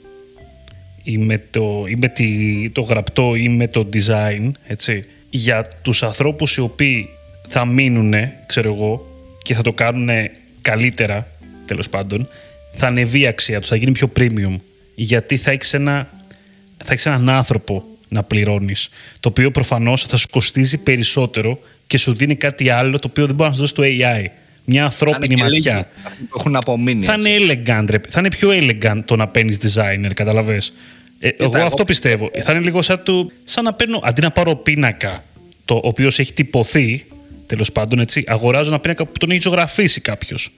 ή 1.09 1.17
με 1.17 1.41
το, 1.49 1.85
ή 1.87 1.95
με 1.95 2.07
τη, 2.07 2.69
το 2.69 2.81
γραπτό 2.81 3.35
ή 3.35 3.49
με 3.49 3.67
το 3.67 3.89
design, 3.93 4.51
έτσι, 4.67 5.03
για 5.29 5.65
τους 5.81 6.03
ανθρώπους 6.03 6.55
οι 6.55 6.61
οποίοι 6.61 7.09
θα 7.47 7.65
μείνουν, 7.65 8.13
ξέρω 8.45 8.73
εγώ, 8.73 9.07
και 9.41 9.53
θα 9.53 9.61
το 9.61 9.73
κάνουν 9.73 10.09
καλύτερα, 10.61 11.27
τέλος 11.65 11.89
πάντων, 11.89 12.27
θα 12.73 12.87
ανεβεί 12.87 13.19
η 13.19 13.27
αξία 13.27 13.59
τους, 13.59 13.69
θα 13.69 13.75
γίνει 13.75 13.91
πιο 13.91 14.11
premium. 14.17 14.55
Γιατί 14.95 15.37
θα 15.37 15.51
έχεις 15.51 15.73
ένα, 15.73 16.09
θα 16.83 16.93
έχεις 16.93 17.05
έναν 17.05 17.29
άνθρωπο 17.29 17.83
να 18.07 18.23
πληρώνεις, 18.23 18.89
το 19.19 19.29
οποίο 19.29 19.51
προφανώς 19.51 20.03
θα 20.03 20.17
σου 20.17 20.27
κοστίζει 20.29 20.77
περισσότερο 20.77 21.59
και 21.87 21.97
σου 21.97 22.13
δίνει 22.13 22.35
κάτι 22.35 22.69
άλλο 22.69 22.99
το 22.99 23.07
οποίο 23.09 23.25
δεν 23.25 23.35
μπορεί 23.35 23.49
να 23.49 23.55
σου 23.55 23.61
δώσει 23.61 23.73
το 23.73 23.83
AI. 23.83 24.25
Μια 24.69 24.83
ανθρώπινη 24.83 25.35
και 25.35 25.41
ματιά. 25.41 25.73
λίγοι 25.73 25.85
αυτοί 26.03 26.23
που 26.23 26.35
έχουν 26.39 26.55
απομείνει. 26.55 27.05
Θα 27.05 27.13
έτσι. 27.13 27.29
είναι 27.29 27.53
elegant, 27.53 27.85
ρε. 27.89 27.97
θα 28.09 28.19
είναι 28.19 28.29
πιο 28.29 28.49
elegant 28.51 29.01
το 29.05 29.15
να 29.15 29.27
παίρνεις 29.27 29.57
designer, 29.61 30.11
καταλαβες; 30.13 30.73
Ε, 31.19 31.29
εγώ 31.37 31.57
εγώ 31.57 31.65
αυτό 31.65 31.83
πιστεύω. 31.83 32.31
Θα 32.39 32.51
είναι 32.53 32.63
λίγο 32.63 32.81
σαν, 32.81 33.03
του, 33.03 33.31
σαν 33.43 33.63
να 33.63 33.73
παίρνω, 33.73 33.99
αντί 34.03 34.21
να 34.21 34.31
πάρω 34.31 34.55
πίνακα, 34.55 35.23
το 35.65 35.73
ο 35.75 35.81
οποίο 35.87 36.07
έχει 36.07 36.33
τυπωθεί, 36.33 37.05
τέλος 37.45 37.71
πάντων, 37.71 37.99
έτσι, 37.99 38.23
αγοράζω 38.27 38.67
ένα 38.69 38.79
πίνακα 38.79 39.05
που 39.05 39.17
τον 39.19 39.31
έχει 39.31 39.39
ζωγραφίσει 39.41 40.01
κάποιος. 40.01 40.51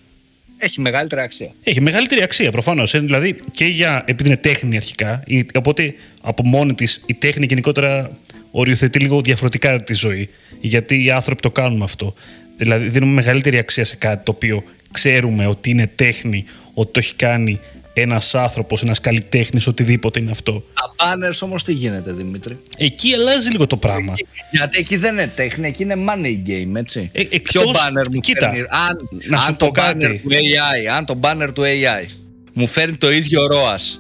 Έχει 0.58 0.82
μεγαλύτερη 0.82 1.22
αξία. 1.22 1.52
Έχει 1.64 1.82
μεγαλύτερη 1.82 2.22
αξία 2.22 2.52
προφανώς. 2.52 2.92
Δηλαδή 2.92 3.40
και 3.52 3.66
για. 3.66 4.04
επειδή 4.08 4.30
είναι 4.30 4.38
τέχνη 4.38 4.76
αρχικά, 4.76 5.24
η- 5.26 5.46
οπότε 5.56 5.94
από 6.22 6.44
μόνη 6.46 6.74
της 6.74 7.02
η 7.06 7.14
τέχνη 7.14 7.46
γενικότερα 7.50 8.12
οριοθετεί 8.52 9.00
λίγο 9.00 9.22
διαφορετικά 9.22 9.84
τη 9.84 9.94
ζωή. 9.94 10.30
Γιατί 10.62 11.04
οι 11.04 11.12
άνθρωποι 11.12 11.42
το 11.42 11.52
κάνουμε 11.52 11.84
αυτό. 11.84 12.14
Δηλαδή 12.58 12.88
δίνουμε 12.90 13.12
μεγαλύτερη 13.14 13.58
αξία 13.58 13.84
σε 13.86 13.96
κάτι 13.96 14.24
το 14.26 14.32
οποίο 14.32 14.64
ξέρουμε 14.92 15.46
ότι 15.48 15.70
είναι 15.70 15.88
τέχνη, 15.96 16.46
ότι 16.74 16.92
το 16.92 17.00
έχει 17.00 17.16
κάνει 17.16 17.60
ένας 18.00 18.36
άνθρωπος, 18.36 18.82
ένας 18.82 19.00
καλλιτέχνης, 19.00 19.68
οτιδήποτε 19.68 20.20
είναι 20.20 20.32
αυτό. 20.32 20.64
Τα 20.74 21.06
banners 21.06 21.38
όμως 21.42 21.64
τι 21.64 21.74
γίνεται, 21.74 22.12
Δημήτρη; 22.12 22.58
Εκεί 22.78 23.14
αλλάζει 23.14 23.50
λίγο 23.50 23.68
το 23.68 23.78
πράγμα. 23.78 24.14
Γιατί 24.52 24.78
εκεί 24.80 24.96
δεν 24.98 25.14
είναι 25.14 25.32
τέχνη, 25.36 25.68
εκεί 25.68 25.84
είναι 25.84 25.96
money 26.08 26.50
game, 26.50 26.76
έτσι. 26.76 27.10
Ε, 27.14 27.22
εκτός- 27.22 27.52
Ποιο 27.52 27.72
banner 27.72 28.08
μου 28.12 28.20
κοίτα, 28.20 28.46
φέρνει, 28.50 28.60
αν, 28.60 29.10
να 29.28 29.38
σου 29.38 29.46
αν 29.48 29.58
πω 29.58 29.66
το 29.66 29.72
κάτι. 29.72 30.06
banner 30.06 30.20
του 30.24 30.30
AI, 30.30 30.96
αν 30.96 31.06
το 31.06 31.20
banner 31.22 31.50
του 31.54 31.62
AI 31.66 32.06
μου 32.54 32.68
φέρνει 32.68 32.96
το 32.98 33.12
ίδιο 33.12 33.42
ROAS 33.52 34.00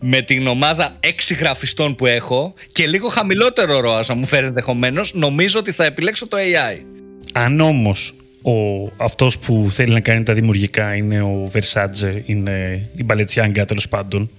με 0.00 0.20
την 0.22 0.46
ομάδα 0.46 0.96
6 1.00 1.34
γραφιστών 1.34 1.94
που 1.94 2.06
έχω 2.06 2.54
και 2.72 2.86
λίγο 2.86 3.08
χαμηλότερο 3.08 3.78
ROAS 3.84 4.06
να 4.06 4.14
μου 4.14 4.26
φέρει 4.26 4.46
ενδεχομένως, 4.46 5.14
νομίζω 5.14 5.58
ότι 5.58 5.72
θα 5.72 5.84
επιλέξω 5.84 6.28
το 6.28 6.36
AI. 6.36 6.78
Αν 7.32 7.60
όμως 7.60 8.14
αυτός 8.96 9.38
που 9.38 9.68
θέλει 9.72 9.92
να 9.92 10.00
κάνει 10.00 10.22
τα 10.22 10.32
δημιουργικά 10.34 10.94
είναι 10.94 11.22
ο 11.22 11.50
Versace, 11.52 12.20
είναι 12.24 12.88
η 12.96 13.06
Balenciaga 13.08 13.64
τέλος 13.66 13.88
πάντων, 13.88 14.30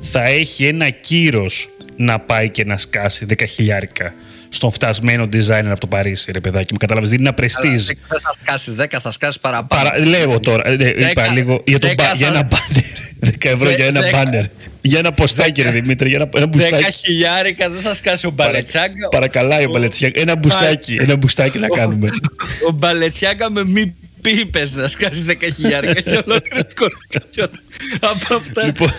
θα 0.00 0.22
έχει 0.22 0.66
ένα 0.66 0.90
κύρος 0.90 1.68
να 1.96 2.18
πάει 2.18 2.48
και 2.48 2.64
να 2.64 2.76
σκάσει 2.76 3.26
10 3.28 3.44
χιλιάρικα 3.48 4.14
στον 4.52 4.72
φτασμένο 4.72 5.28
designer 5.32 5.66
από 5.70 5.80
το 5.80 5.86
Παρίσι, 5.86 6.32
ρε 6.32 6.40
παιδάκι 6.40 6.72
μου. 6.72 6.78
Κατάλαβες, 6.78 7.10
δίνει 7.10 7.22
ένα 7.26 7.34
Αλλά 7.38 7.48
prestige. 7.48 7.84
Δεν 8.08 8.20
θα 8.22 8.32
σκάσει 8.44 8.74
10, 8.78 8.84
θα 9.00 9.10
σκάσει 9.10 9.40
παραπάνω. 9.40 9.82
Παρα... 9.90 10.06
Λέω 10.06 10.40
τώρα, 10.40 10.68
ε, 10.68 10.72
ε, 10.74 10.88
είπα 10.88 11.04
Δέκα- 11.06 11.26
λίγο 11.32 11.62
για, 11.66 11.78
το 11.78 11.86
δέκα 11.86 12.04
μπα- 12.04 12.14
για 12.14 12.26
θα- 12.26 12.32
ένα 12.32 12.48
μπάνερ. 12.48 12.84
10 13.40 13.44
ευρώ 13.44 13.68
Δε- 13.68 13.74
για 13.74 13.86
ένα 13.86 14.00
δέκα- 14.00 14.16
μπάνερ. 14.24 14.44
Για 14.82 14.98
ένα 14.98 15.12
ποστάκι, 15.12 15.62
ρε 15.62 15.70
Δημήτρη, 15.70 16.08
για 16.08 16.16
ένα, 16.16 16.28
ένα 16.36 16.44
10 16.46 16.48
μπουστάκι. 16.48 16.92
χιλιάρικα 16.92 17.70
δεν 17.70 17.80
θα 17.80 17.94
σκάσει 17.94 18.26
ο 18.26 18.30
Μπαλετσάγκα. 18.30 19.08
Παρακαλάει 19.08 19.64
ο 19.64 19.70
Μπαλετσιάκα. 19.70 20.20
Ένα 20.20 20.36
μπουστάκι, 20.36 20.96
ένα 21.00 21.16
μπουστάκι 21.16 21.58
να 21.58 21.68
κάνουμε. 21.68 22.08
Ο 22.68 22.70
Μπαλετσιάγκα 22.72 23.50
με 23.50 23.64
μη 23.64 23.94
πίπες 24.20 24.74
να 24.74 24.86
σκάσει 24.88 25.24
10 25.28 25.34
χιλιάρικα 25.56 26.00
και 26.10 26.22
ολόκληρο 26.26 26.64
κορονοϊό. 26.74 27.60
Από 28.12 28.34
αυτά. 28.34 28.64
Λοιπόν. 28.64 28.90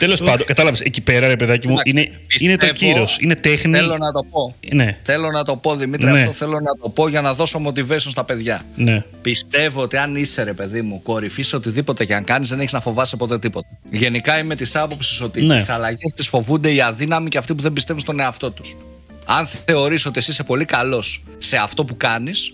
Σαν 0.00 0.08
Τέλος 0.16 0.30
πάντων, 0.30 0.46
κατάλαβες, 0.46 0.80
εκεί 0.80 1.00
πέρα, 1.00 1.26
ρε 1.28 1.36
παιδάκι 1.36 1.68
μου, 1.68 1.72
Εντάξει, 1.72 1.90
είναι, 1.90 2.00
είναι 2.38 2.56
το 2.56 2.66
πιστεύω- 2.70 2.92
κύρος. 2.92 3.16
Είναι 3.20 3.34
τέχνη. 3.36 3.72
Θέλω 3.72 3.96
να 3.98 4.12
το 4.12 4.24
πω. 4.30 4.54
Ναι, 4.72 4.98
Θέλω 5.02 5.30
να 5.30 5.44
το 5.44 5.56
πω, 5.56 5.76
Δημήτρη, 5.76 6.10
Ναι. 6.10 6.20
αυτό 6.20 6.32
θέλω 6.32 6.52
να 6.60 6.82
το 6.82 6.88
πω 6.88 7.08
για 7.08 7.20
να 7.20 7.34
δώσω 7.34 7.62
motivation 7.66 7.98
στα 7.98 8.24
παιδιά. 8.24 8.62
ναι. 8.76 9.04
Πιστεύω 9.22 9.82
ότι 9.82 9.96
αν 9.96 10.16
είσαι 10.16 10.42
ρε 10.42 10.52
παιδί 10.52 10.82
μου 10.82 11.02
κορυφής 11.02 11.48
σε 11.48 11.56
οτιδήποτε 11.56 12.04
και 12.04 12.14
αν 12.14 12.24
κάνεις, 12.24 12.48
δεν 12.48 12.58
έχεις 12.60 12.72
να 12.72 12.80
φοβάσαι 12.80 13.16
ποτέ 13.16 13.38
τίποτα. 13.38 13.68
Γενικά 13.90 14.38
είμαι 14.38 14.54
της 14.56 14.76
άποψης 14.76 15.20
ότι 15.20 15.42
Ναι. 15.42 15.56
τις 15.56 15.68
αλλαγές 15.68 16.12
τις 16.16 16.26
φοβούνται 16.28 16.72
οι 16.72 16.80
αδύναμοι 16.80 17.28
και 17.28 17.38
αυτοί 17.38 17.54
που 17.54 17.62
δεν 17.62 17.72
πιστεύουν 17.72 18.02
στον 18.02 18.20
εαυτό 18.20 18.50
τους. 18.50 18.76
Αν 19.24 19.46
θεωρείς 19.46 20.06
ότι 20.06 20.18
εσύ 20.18 20.30
είσαι 20.30 20.42
πολύ 20.42 20.64
καλός 20.64 21.24
σε 21.38 21.56
αυτό 21.56 21.84
που 21.84 21.96
κάνεις, 21.96 22.52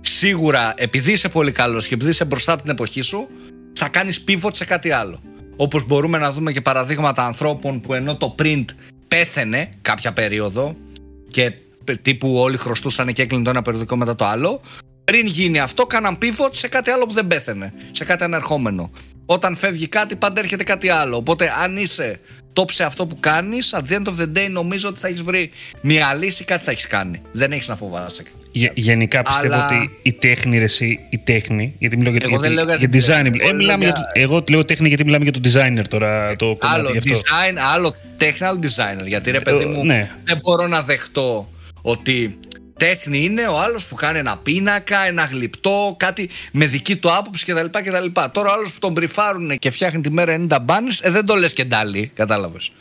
σίγουρα 0.00 0.74
επειδή 0.76 1.12
είσαι 1.12 1.28
πολύ 1.28 1.52
καλός 1.52 1.88
και 1.88 1.94
επειδή 1.94 2.10
είσαι 2.10 2.24
μπροστά 2.24 2.52
από 2.52 2.62
την 2.62 2.70
εποχή 2.70 3.00
σου, 3.00 3.28
θα 3.74 3.88
κάνεις 3.88 4.24
pivot 4.28 4.50
σε 4.52 4.64
κάτι 4.64 4.90
άλλο. 4.90 5.20
Όπως 5.56 5.86
μπορούμε 5.86 6.18
να 6.18 6.32
δούμε 6.32 6.52
και 6.52 6.60
παραδείγματα 6.60 7.24
ανθρώπων 7.24 7.80
που 7.80 7.94
ενώ 7.94 8.16
το 8.16 8.34
print 8.38 8.64
πέθαινε 9.08 9.70
κάποια 9.82 10.12
περίοδο 10.12 10.76
και 11.30 11.52
τύπου 12.02 12.38
όλοι 12.38 12.56
χρωστούσαν 12.56 13.12
και 13.12 13.22
έκλεινε 13.22 13.44
το 13.44 13.50
ένα 13.50 13.62
περιοδικό 13.62 13.96
μετά 13.96 14.14
το 14.14 14.24
άλλο, 14.24 14.60
πριν 15.04 15.26
γίνει 15.26 15.58
αυτό, 15.58 15.86
κάναν 15.86 16.18
pivot 16.22 16.50
σε 16.52 16.68
κάτι 16.68 16.90
άλλο 16.90 17.06
που 17.06 17.12
δεν 17.12 17.26
πέθαινε. 17.26 17.72
Σε 17.90 18.04
κάτι 18.04 18.24
ανερχόμενο. 18.24 18.90
Όταν 19.26 19.56
φεύγει 19.56 19.88
κάτι, 19.88 20.16
πάντα 20.16 20.40
έρχεται 20.40 20.64
κάτι 20.64 20.88
άλλο. 20.88 21.16
Οπότε, 21.16 21.52
αν 21.62 21.76
είσαι 21.76 22.20
top 22.52 22.70
σε 22.70 22.84
αυτό 22.84 23.06
που 23.06 23.16
κάνεις, 23.20 23.74
at 23.74 23.92
the 23.92 23.98
end 23.98 24.06
of 24.06 24.20
the 24.20 24.38
day, 24.38 24.48
νομίζω 24.50 24.88
ότι 24.88 24.98
θα 24.98 25.08
έχεις 25.08 25.22
βρει 25.22 25.50
μια 25.80 26.14
λύση, 26.14 26.44
κάτι 26.44 26.64
θα 26.64 26.70
έχεις 26.70 26.86
κάνει. 26.86 27.22
Δεν 27.32 27.52
έχεις 27.52 27.68
να 27.68 27.76
φοβάσαι. 27.76 28.22
Γε- 28.58 28.72
γενικά 28.74 29.22
πιστεύω 29.22 29.54
Αλλά- 29.54 29.64
ότι 29.66 29.90
η 30.02 30.12
τέχνη, 30.12 30.58
ρε, 30.58 30.64
εσύ, 30.64 30.98
η 31.10 31.18
τέχνη, 31.18 31.74
γιατί 31.78 31.96
μιλάω 31.96 32.12
για, 32.12 32.20
Εγώ 32.24 32.38
δεν 32.38 32.52
λέω 32.52 32.64
για 32.64 32.76
για 32.76 32.88
την 32.88 33.00
design. 33.00 33.06
τέχνη, 33.06 33.38
Ε, 33.40 33.44
εγώ 33.46 33.54
μιλάμε 33.54 33.84
λέω 33.84 33.92
για 33.92 33.92
το- 33.92 34.10
για- 34.14 34.22
εγώ 34.24 34.44
λέω 34.50 34.64
τέχνη 34.64 34.88
γιατί 34.88 35.04
μιλάμε 35.04 35.24
για 35.24 35.32
το 35.32 35.40
designer 35.44 35.84
τώρα. 35.88 36.36
Το 36.36 36.44
κομμάτι 36.46 36.78
άλλο 36.80 36.90
γι' 36.92 36.98
αυτό. 36.98 37.10
design, 37.12 37.54
άλλο 37.74 37.94
τέχνη, 38.16 38.46
άλλο 38.46 38.58
designer. 38.62 39.06
Γιατί 39.06 39.30
ρε 39.30 39.40
παιδί 39.40 39.62
Ε, 39.62 39.66
μου, 39.66 39.84
ναι. 39.84 40.10
δεν 40.24 40.38
μπορώ 40.42 40.66
να 40.66 40.82
δεχτώ 40.82 41.48
ότι 41.82 42.38
τέχνη 42.76 43.18
είναι 43.24 43.42
ο 43.46 43.60
άλλος 43.60 43.86
που 43.86 43.94
κάνει 43.94 44.18
ένα 44.18 44.36
πίνακα, 44.36 45.06
ένα 45.06 45.24
γλυπτό, 45.24 45.94
κάτι 45.98 46.28
με 46.52 46.66
δική 46.66 46.96
του 46.96 47.14
άποψη 47.16 47.44
κτλ. 47.44 47.66
κτλ. 47.70 48.20
Τώρα 48.32 48.50
ο 48.50 48.52
άλλος 48.52 48.72
που 48.72 48.78
τον 48.78 48.92
μπριφάρουν 48.92 49.58
και 49.58 49.70
φτιάχνει 49.70 50.00
τη 50.00 50.10
μέρα 50.10 50.32
90 50.32 50.58
μπάνες, 50.58 51.00
ε, 51.00 51.10
δεν 51.10 51.26
το 51.26 51.34
λες 51.34 51.52
και 51.52 51.64
ντάλι, 51.64 52.10
κατάλαβες. 52.14 52.72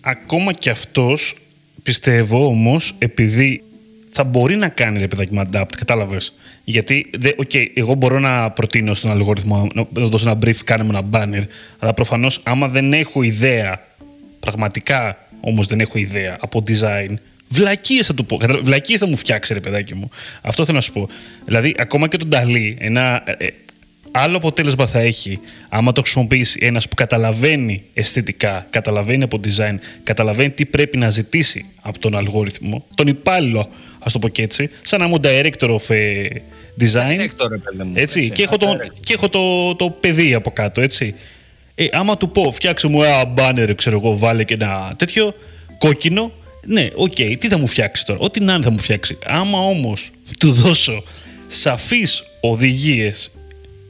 Ακόμα 0.00 0.52
και 0.52 0.70
αυτός 0.70 1.34
πιστεύω 1.82 2.46
όμως 2.46 2.94
επειδή 2.98 3.62
θα 4.10 4.24
μπορεί 4.24 4.56
να 4.56 4.68
κάνει 4.68 4.98
ρε 4.98 5.08
παιδάκι 5.08 5.34
μου 5.34 5.42
adapt, 5.50 5.76
κατάλαβες; 5.76 6.34
Γιατί, 6.64 7.10
δε, 7.18 7.30
okay, 7.36 7.66
εγώ 7.74 7.94
μπορώ 7.94 8.18
να 8.18 8.50
προτείνω 8.50 8.94
στον 8.94 9.10
αλγόριθμο 9.10 9.68
να 9.74 9.86
να 9.92 10.06
δώσω 10.06 10.30
ένα 10.30 10.38
brief, 10.44 10.56
κάνε 10.64 10.84
μου 10.84 10.90
ένα 10.90 11.02
banner, 11.12 11.42
αλλά 11.78 11.94
προφανώς 11.94 12.40
άμα 12.42 12.68
δεν 12.68 12.92
έχω 12.92 13.22
ιδέα, 13.22 13.80
πραγματικά 14.40 15.16
όμως 15.40 15.66
δεν 15.66 15.80
έχω 15.80 15.98
ιδέα 15.98 16.36
από 16.40 16.62
design, 16.68 17.14
βλακίες 17.48 18.06
θα 18.06 18.14
του 18.14 18.26
πω, 18.26 18.36
κατάλαβες, 18.36 18.68
βλακίες 18.68 19.00
θα 19.00 19.06
μου 19.06 19.16
φτιάξει 19.16 19.52
ρε 19.54 19.60
παιδάκι 19.60 19.94
μου. 19.94 20.10
Αυτό 20.42 20.64
θέλω 20.64 20.76
να 20.76 20.82
σου 20.82 20.92
πω. 20.92 21.08
Δηλαδή, 21.44 21.74
ακόμα 21.78 22.08
και 22.08 22.16
τον 22.16 22.28
Νταλή, 22.28 22.76
ένα, 22.80 23.22
ε, 23.26 23.44
ε, 23.44 23.48
άλλο 24.10 24.36
αποτέλεσμα 24.36 24.86
θα 24.86 24.98
έχει 24.98 25.40
άμα 25.68 25.92
το 25.92 26.00
χρησιμοποιήσει 26.00 26.58
ένας 26.62 26.88
που 26.88 26.94
καταλαβαίνει 26.94 27.82
αισθητικά, 27.94 28.66
καταλαβαίνει 28.70 29.22
από 29.22 29.40
design, 29.44 29.74
καταλαβαίνει 30.02 30.50
τι 30.50 30.66
πρέπει 30.66 30.96
να 30.96 31.10
ζητήσει 31.10 31.66
από 31.82 31.98
τον 31.98 32.16
αλγόριθμο, 32.16 32.84
τον 32.94 33.06
υπάλληλο, 33.06 33.70
ας 34.08 34.14
το 34.14 34.18
πω 34.18 34.28
και 34.28 34.42
έτσι, 34.42 34.70
σαν 34.82 35.00
να 35.00 35.06
είμαι 35.06 35.14
ο 35.14 35.20
director 35.22 35.70
of 35.70 35.94
ε, 35.94 36.26
design. 36.80 37.20
Director, 37.20 37.48
ρε 37.50 37.56
παιδί 37.56 37.82
μου, 37.84 37.92
έτσι, 37.94 38.20
έτσι, 38.20 38.30
και 38.30 38.42
έχω, 38.42 38.56
το, 38.56 38.72
director. 38.72 39.00
και 39.00 39.12
έχω 39.12 39.28
το, 39.28 39.74
το 39.74 39.90
παιδί 39.90 40.34
από 40.34 40.50
κάτω, 40.50 40.80
έτσι. 40.80 41.14
Ε, 41.74 41.86
άμα 41.90 42.16
του 42.16 42.30
πω, 42.30 42.50
φτιάξε 42.50 42.88
μου 42.88 43.02
ένα 43.02 43.34
banner, 43.36 43.72
ξέρω 43.76 43.96
εγώ, 43.96 44.16
βάλε 44.16 44.44
και 44.44 44.54
ένα 44.54 44.94
τέτοιο 44.96 45.34
κόκκινο, 45.78 46.32
ναι, 46.66 46.88
οκ, 46.94 47.14
τι 47.14 47.48
θα 47.48 47.58
μου 47.58 47.66
φτιάξει 47.66 48.06
τώρα, 48.06 48.18
ό,τι 48.18 48.40
να 48.40 48.54
είναι 48.54 48.64
θα 48.64 48.70
μου 48.70 48.78
φτιάξει. 48.78 49.18
Άμα 49.24 49.58
όμως 49.58 50.10
του 50.40 50.52
δώσω 50.52 51.02
σαφείς 51.46 52.24
οδηγίες, 52.40 53.30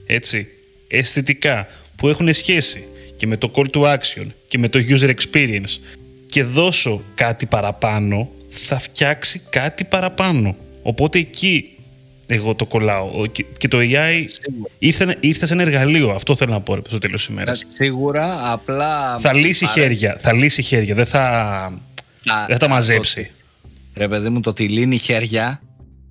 έτσι, 0.07 0.47
αισθητικά, 0.89 1.67
που 1.97 2.09
έχουν 2.09 2.35
σχέση 2.35 2.85
και 3.17 3.27
με 3.27 3.37
το 3.37 3.51
call 3.55 3.67
to 3.73 3.81
action 3.83 4.27
και 4.49 4.59
με 4.59 4.69
το 4.69 4.79
user 4.89 5.15
experience 5.15 5.79
και 6.31 6.43
δώσω 6.43 7.03
κάτι 7.15 7.47
παραπάνω, 7.47 8.31
θα 8.49 8.79
φτιάξει 8.79 9.41
κάτι 9.51 9.85
παραπάνω. 9.85 10.57
Οπότε 10.83 11.19
εκεί 11.19 11.71
εγώ 12.27 12.55
το 12.55 12.67
κολλάω. 12.67 13.11
Ο- 13.21 13.27
Και 13.27 13.45
και 13.59 13.69
το 13.69 13.79
AI 13.81 14.25
ήρθε, 14.79 15.17
ήρθε 15.21 15.47
σε 15.47 15.53
ένα 15.53 15.63
εργαλείο. 15.63 16.11
Αυτό 16.11 16.37
θέλω 16.37 16.53
να 16.53 16.61
πω 16.61 16.75
ρε, 16.75 16.81
στο 16.89 16.99
τέλος 16.99 17.21
της 17.27 17.35
ημέρας. 17.35 17.67
Σίγουρα, 17.75 18.51
απλά. 18.53 19.19
Θα 19.19 19.35
λύσει 19.35 19.65
παρέ- 19.65 19.81
χέρια. 19.83 20.17
Θα 20.21 20.33
λύσει 20.35 20.63
χέρια. 20.63 20.95
Δεν 20.95 21.07
θα, 21.07 21.21
Α, 21.27 21.71
δεν 22.47 22.47
θα 22.49 22.57
τα 22.57 22.67
α, 22.67 22.69
μαζέψει. 22.69 23.31
Ρε 23.95 24.09
παιδί 24.09 24.29
μου, 24.29 24.41
το 24.41 24.51
ότι 24.51 24.69
λύνει 24.69 24.99
χέρια 24.99 25.61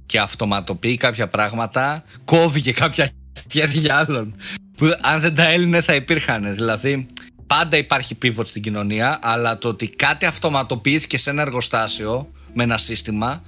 και 0.05 0.19
αυτοματοποιεί 0.19 0.97
κάποια 0.97 1.27
πράγματα, 1.27 2.03
κόβει 2.25 2.61
και 2.61 2.73
κάποια 2.73 3.09
χέρια 3.51 3.95
άλλων. 4.07 4.35
Που 4.77 4.85
αν 5.01 5.19
δεν 5.19 5.35
τα 5.35 5.49
έλυνε 5.51 5.81
θα 5.81 5.95
υπήρχαν. 5.95 6.55
Δηλαδή, 6.55 7.05
πάντα 7.47 7.77
υπάρχει 7.77 8.17
pivot 8.21 8.45
στην 8.45 8.61
κοινωνία, 8.61 9.19
αλλά 9.21 9.57
το 9.57 9.67
ότι 9.67 9.89
κάτι 9.89 10.25
αυτοματοποιήθηκε 10.25 11.17
σε 11.17 11.29
ένα 11.29 11.41
εργοστάσιο 11.41 12.31
με 12.53 12.63
ένα 12.63 12.77
σύστημα. 12.77 13.43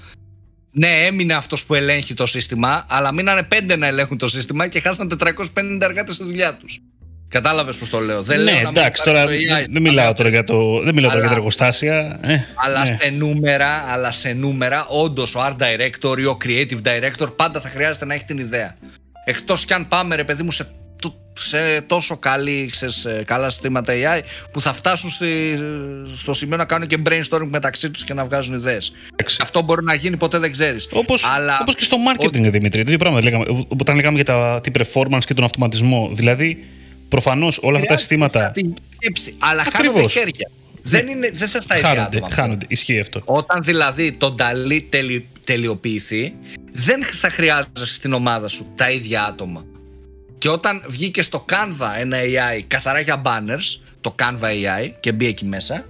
Ναι, 0.72 0.88
έμεινε 0.88 1.34
αυτός 1.34 1.66
που 1.66 1.76
ελέγχει 1.76 2.14
το 2.14 2.26
σύστημα, 2.26 2.86
αλλά 2.90 3.14
μείνανε 3.14 3.44
πέντε 3.44 3.76
να 3.76 3.88
ελέγχουν 3.88 4.18
το 4.18 4.28
σύστημα 4.28 4.68
και 4.68 4.80
χάσαν 4.80 5.20
450 5.20 5.80
εργάτες 5.82 6.16
στη 6.16 6.24
δουλειά 6.24 6.56
τους. 6.56 6.80
Κατάλαβες 7.30 7.76
πώς 7.76 7.90
το 7.90 8.00
λέω. 8.00 8.22
Δεν 8.22 8.44
ναι, 8.44 8.52
λέω 8.52 8.70
εντάξει, 8.70 9.04
τώρα 9.04 9.26
δεν, 9.26 9.82
μιλάω 9.82 10.14
τώρα 10.14 10.30
για, 10.30 10.44
το, 10.44 10.82
δεν 10.84 10.94
μιλάω 10.94 11.12
αλλά, 11.12 11.20
για 11.20 11.30
τα 11.30 11.36
εργοστάσια. 11.36 12.20
Ε, 12.22 12.46
αλλά, 12.56 12.80
ναι. 12.80 12.98
σε 13.02 13.10
νούμερα, 13.10 13.86
αλλά 13.88 14.12
σε 14.12 14.34
νούμερα, 14.34 14.86
όντως 14.88 15.36
ο 15.36 15.40
art 15.46 15.56
director 15.56 16.20
ή 16.20 16.26
ο 16.26 16.38
creative 16.46 16.82
director 16.84 17.36
πάντα 17.36 17.60
θα 17.60 17.70
χρειάζεται 17.70 18.06
να 18.06 18.14
έχει 18.14 18.26
την 18.26 18.38
ιδέα. 18.38 18.76
Εκτός 19.26 19.66
κι 19.66 19.74
αν 19.74 19.88
πάμε, 19.88 20.16
ρε 20.16 20.24
παιδί 20.24 20.44
μου, 20.44 20.52
σε, 20.52 20.68
σε 21.42 21.82
τόσο 21.82 22.18
καλή, 22.18 22.68
ξέρεις, 22.72 23.08
καλά 23.26 23.50
συστήματα 23.50 23.94
AI 23.96 24.22
που 24.52 24.62
θα 24.62 24.74
φτάσουν 24.74 25.10
στη, 25.10 25.60
στο 26.18 26.34
σημείο 26.34 26.58
να 26.58 26.66
κάνουν 26.66 26.88
και 26.88 26.98
brainstorming 27.10 27.48
μεταξύ 27.50 27.90
τους 27.90 28.04
και 28.04 28.14
να 28.14 28.26
βγάζουν 28.26 28.54
ιδέες. 28.56 28.92
Αυτό 29.42 29.62
μπορεί 29.62 29.84
να 29.84 29.96
γίνει, 29.96 30.18
ποτέ 30.18 30.38
δεν 30.38 30.52
ξέρεις. 30.52 30.88
Όπω 30.92 31.16
όπως 31.62 31.76
και 31.76 31.84
στο 31.84 31.98
marketing, 32.12 32.48
ο... 32.48 32.50
Δημήτρη. 32.50 32.84
Το 32.84 32.98
πράγμα 32.98 33.22
λέγαμε, 33.22 33.66
όταν 33.80 33.96
λέγαμε 33.96 34.16
για 34.16 34.26
τα, 34.26 34.60
την 34.64 34.74
performance 34.78 35.24
και 35.26 35.34
τον 35.34 35.44
αυτοματισμό. 35.44 36.10
Δηλαδή, 36.14 36.66
Προφανώς 37.10 37.60
όλα 37.62 37.78
αυτά 37.78 37.94
τα 37.94 38.00
συστήματα. 38.00 38.52
αλλά 39.38 39.64
χάνονται 39.64 40.08
χέρια. 40.08 40.52
Δεν, 40.82 41.08
είναι, 41.08 41.30
δεν 41.34 41.48
θα 41.48 41.62
στα 41.62 41.78
ίδια 41.78 41.90
χάνονται, 41.90 42.18
άτομα. 42.18 42.34
Χάνονται, 42.34 42.66
ισχύει 42.70 43.00
αυτό. 43.00 43.22
Όταν 43.26 43.64
δηλαδή 43.64 44.12
το 44.12 44.32
Νταλή 44.32 44.82
τελει, 44.82 45.28
τελειοποιηθεί, 45.44 46.34
δεν 46.72 47.04
θα 47.04 47.30
χρειάζεσαι 47.30 47.86
στην 47.86 48.14
ομάδα 48.14 48.48
σου 48.48 48.66
τα 48.76 48.92
ίδια 48.92 49.24
άτομα. 49.24 49.66
Και 50.40 50.50
όταν 50.50 50.84
βγήκε 50.88 51.22
στο 51.22 51.46
Canva 51.50 51.92
ένα 51.98 52.18
AI 52.18 52.62
καθαρά 52.68 53.00
για 53.00 53.22
banners, 53.26 53.80
το 54.02 54.16
Canva 54.20 54.44
AI 54.44 54.92
και 55.00 55.12
μπει 55.12 55.26
εκεί 55.26 55.46
μέσα, 55.46 55.86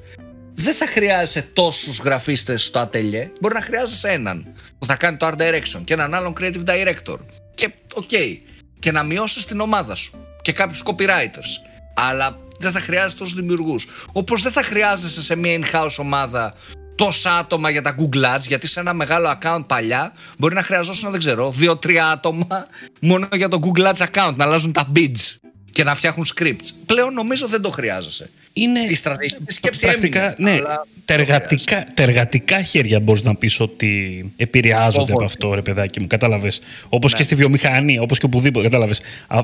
δεν 0.53 0.73
θα 0.73 0.87
χρειάζεσαι 0.87 1.41
τόσους 1.53 1.99
γραφίστες 1.99 2.65
στο 2.65 2.79
ατελιέ. 2.79 3.31
Μπορεί 3.41 3.53
να 3.53 3.61
χρειάζεσαι 3.61 4.09
έναν 4.09 4.53
που 4.79 4.85
θα 4.85 4.95
κάνει 4.95 5.17
το 5.17 5.27
art 5.27 5.41
direction 5.41 5.81
και 5.83 5.93
έναν 5.93 6.13
άλλον 6.13 6.33
creative 6.39 6.63
director. 6.65 7.17
Και 7.55 7.71
OK. 7.93 8.09
Okay, 8.11 8.37
και 8.79 8.91
να 8.91 9.03
μειώσεις 9.03 9.45
την 9.45 9.59
ομάδα 9.59 9.95
σου 9.95 10.25
και 10.41 10.51
κάποιους 10.51 10.83
copywriters. 10.85 11.69
Αλλά 11.95 12.39
δεν 12.59 12.71
θα 12.71 12.79
χρειάζεσαι 12.79 13.17
τόσους 13.17 13.33
δημιουργούς. 13.33 13.87
Όπως 14.11 14.41
δεν 14.41 14.51
θα 14.51 14.63
χρειάζεσαι 14.63 15.21
σε 15.21 15.35
μια 15.35 15.59
in-house 15.59 15.95
ομάδα 15.97 16.53
τόσα 16.99 17.37
άτομα 17.37 17.69
για 17.69 17.81
τα 17.81 17.95
Google 17.99 18.35
Ads, 18.35 18.47
γιατί 18.47 18.67
σε 18.67 18.79
ένα 18.79 18.93
μεγάλο 18.93 19.37
account 19.39 19.63
παλιά 19.67 20.13
μπορεί 20.37 20.55
να 20.55 20.63
χρειαζόσουν, 20.63 21.11
δεν 21.11 21.19
ξέρω, 21.19 21.51
δύο-τρία 21.51 22.07
άτομα 22.07 22.67
μόνο 23.01 23.27
για 23.33 23.47
το 23.47 23.59
Google 23.63 23.91
Ads 23.91 24.05
account, 24.05 24.33
να 24.35 24.43
αλλάζουν 24.43 24.71
τα 24.71 24.91
bids 24.95 25.35
και 25.71 25.83
να 25.83 25.95
φτιάχνουν 25.95 26.25
scripts. 26.35 26.69
Πλέον 26.85 27.13
νομίζω 27.13 27.47
δεν 27.47 27.61
το 27.61 27.69
χρειάζεσαι. 27.69 28.29
Είναι 28.53 28.79
η 28.79 28.95
στρατηγική 28.95 29.43
σκέψη 29.47 29.85
πρακτικά, 29.85 30.35
έμεινε, 30.37 30.55
ναι, 30.55 30.61
τα, 31.05 31.13
εργατικά, 31.13 31.87
τα 31.93 32.03
εργατικά 32.03 32.61
χέρια 32.61 32.99
μπορείς 32.99 33.23
να 33.23 33.35
πεις 33.35 33.59
ότι 33.59 34.31
επηρεάζονται 34.37 35.11
από 35.11 35.23
αυτό, 35.23 35.53
ρε 35.53 35.61
παιδάκι 35.61 35.99
μου. 35.99 36.07
Κατάλαβες. 36.07 36.61
Όπως 36.89 37.11
ναι. 37.11 37.17
και 37.17 37.23
στη 37.23 37.35
βιομηχανία, 37.35 38.01
όπως 38.01 38.19
και 38.19 38.25
οπουδήποτε. 38.25 38.65
Κατάλαβες. 38.65 39.01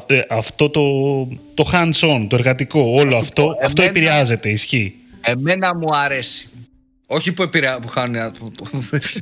Ε, 0.08 0.22
αυτό 0.30 0.70
το, 0.70 0.82
το 1.54 1.70
hands-on, 1.74 2.26
το 2.30 2.36
εργατικό, 2.36 2.92
όλο 2.96 3.16
αυτό, 3.16 3.58
αυτό 3.64 3.82
επηρεάζεται, 3.82 4.50
ισχύει. 4.50 4.96
Εμένα 5.22 5.76
μου 5.76 5.98
αρέσει. 5.98 6.50
Όχι 7.08 7.32
που, 7.32 7.44
επηρεά, 7.44 7.80
που 7.80 7.88
χάνει. 7.88 8.20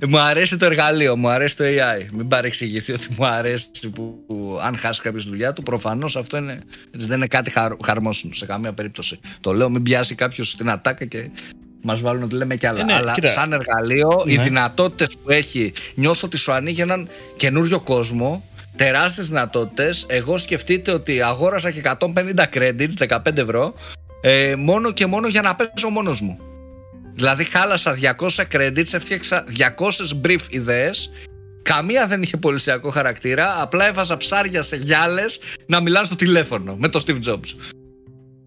μου 0.07 0.19
αρέσει 0.19 0.57
το 0.57 0.65
εργαλείο, 0.65 1.15
μου 1.15 1.29
αρέσει 1.29 1.57
το 1.57 1.63
AI. 1.63 2.05
Μην 2.13 2.27
παρεξηγηθεί 2.27 2.91
ότι 2.91 3.07
μου 3.17 3.25
αρέσει 3.25 3.89
που, 3.95 4.25
αν 4.63 4.77
χάσει 4.77 5.01
κάποιος 5.01 5.25
δουλειά 5.25 5.53
του. 5.53 5.63
Προφανώς 5.63 6.15
αυτό 6.15 6.37
είναι, 6.37 6.59
δεν 6.91 7.17
είναι 7.17 7.27
κάτι 7.27 7.49
χαρ, 7.49 7.71
χαρμόσυνο 7.83 8.33
σε 8.33 8.45
καμία 8.45 8.73
περίπτωση. 8.73 9.19
Το 9.39 9.53
λέω, 9.53 9.69
μην 9.69 9.83
πιάσει 9.83 10.15
κάποιος 10.15 10.55
την 10.55 10.69
ατάκα 10.69 11.05
και 11.05 11.29
μας 11.81 12.01
βάλουν 12.01 12.23
ότι 12.23 12.35
λέμε 12.35 12.55
κι 12.55 12.67
άλλα. 12.67 12.79
Ε, 12.79 12.83
ναι, 12.83 12.93
Αλλά 12.93 13.15
σαν 13.23 13.53
εργαλείο, 13.53 14.23
οι 14.25 14.35
ναι. 14.35 14.43
δυνατότητες 14.43 15.17
που 15.23 15.31
έχει, 15.31 15.73
νιώθω 15.95 16.27
ότι 16.27 16.37
σου 16.37 16.51
ανοίγει 16.51 16.81
έναν 16.81 17.07
καινούριο 17.37 17.79
κόσμο. 17.79 18.47
Τεράστιες 18.75 19.27
δυνατότητες. 19.27 20.05
Εγώ 20.07 20.37
σκεφτείτε 20.37 20.91
ότι 20.91 21.21
αγόρασα 21.21 21.71
και 21.71 21.81
150 21.99 22.45
credits, 22.53 23.07
15 23.07 23.37
ευρώ, 23.37 23.73
ε, 24.21 24.55
μόνο 24.57 24.91
και 24.91 25.05
μόνο 25.05 25.27
για 25.27 25.41
να 25.41 25.55
παίζω 25.55 25.89
μόνος 25.89 26.21
μου. 26.21 26.52
Δηλαδή 27.13 27.43
χάλασα 27.43 27.97
200 28.01 28.43
credits, 28.51 28.93
έφτιαξα 28.93 29.43
200 29.57 30.25
brief 30.25 30.39
ιδέες 30.49 31.11
Καμία 31.63 32.07
δεν 32.07 32.21
είχε 32.21 32.37
πολυσιακό 32.37 32.89
χαρακτήρα. 32.89 33.61
Απλά 33.61 33.87
έβαζα 33.87 34.17
ψάρια 34.17 34.61
σε 34.61 34.75
γυάλες 34.75 35.39
να 35.65 35.81
μιλάνε 35.81 36.05
στο 36.05 36.15
τηλέφωνο 36.15 36.75
με 36.75 36.87
τον 36.89 37.01
Steve 37.05 37.19
Jobs. 37.25 37.73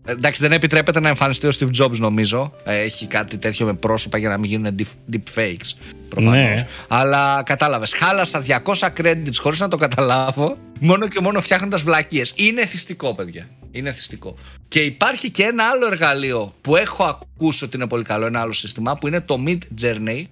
Ε, 0.06 0.12
εντάξει, 0.12 0.42
δεν 0.42 0.52
επιτρέπεται 0.52 1.00
να 1.00 1.08
εμφανιστεί 1.08 1.46
ο 1.46 1.50
Steve 1.58 1.82
Jobs, 1.82 1.96
νομίζω. 1.98 2.52
Ε, 2.64 2.76
έχει 2.76 3.06
κάτι 3.06 3.38
τέτοιο 3.38 3.66
με 3.66 3.74
πρόσωπα 3.74 4.18
για 4.18 4.28
να 4.28 4.38
μην 4.38 4.50
γίνουν 4.50 4.76
deep, 5.12 5.38
fakes. 5.38 5.78
Προφανώς. 6.08 6.32
Ναι. 6.32 6.66
Αλλά 6.88 7.42
κατάλαβες. 7.42 7.94
Χάλασα 7.94 8.42
200 8.46 8.88
credits 8.96 9.36
χωρίς 9.36 9.60
να 9.60 9.68
το 9.68 9.76
καταλάβω, 9.76 10.58
μόνο 10.80 11.08
και 11.08 11.20
μόνο 11.20 11.40
φτιάχνοντας 11.40 11.82
βλακίες. 11.82 12.32
Είναι 12.36 12.60
εθιστικό, 12.60 13.14
παιδιά. 13.14 13.48
Είναι 13.70 13.88
εθιστικό. 13.88 14.34
Και 14.68 14.80
υπάρχει 14.80 15.30
και 15.30 15.42
ένα 15.42 15.64
άλλο 15.64 15.86
εργαλείο 15.86 16.52
που 16.60 16.76
έχω 16.76 17.04
ακούσει 17.04 17.64
ότι 17.64 17.76
είναι 17.76 17.86
πολύ 17.86 18.04
καλό, 18.04 18.26
ένα 18.26 18.40
άλλο 18.40 18.52
σύστημα, 18.52 18.94
που 18.94 19.06
είναι 19.06 19.20
το 19.20 19.44
Mid 19.46 19.58
Journey, 19.82 20.24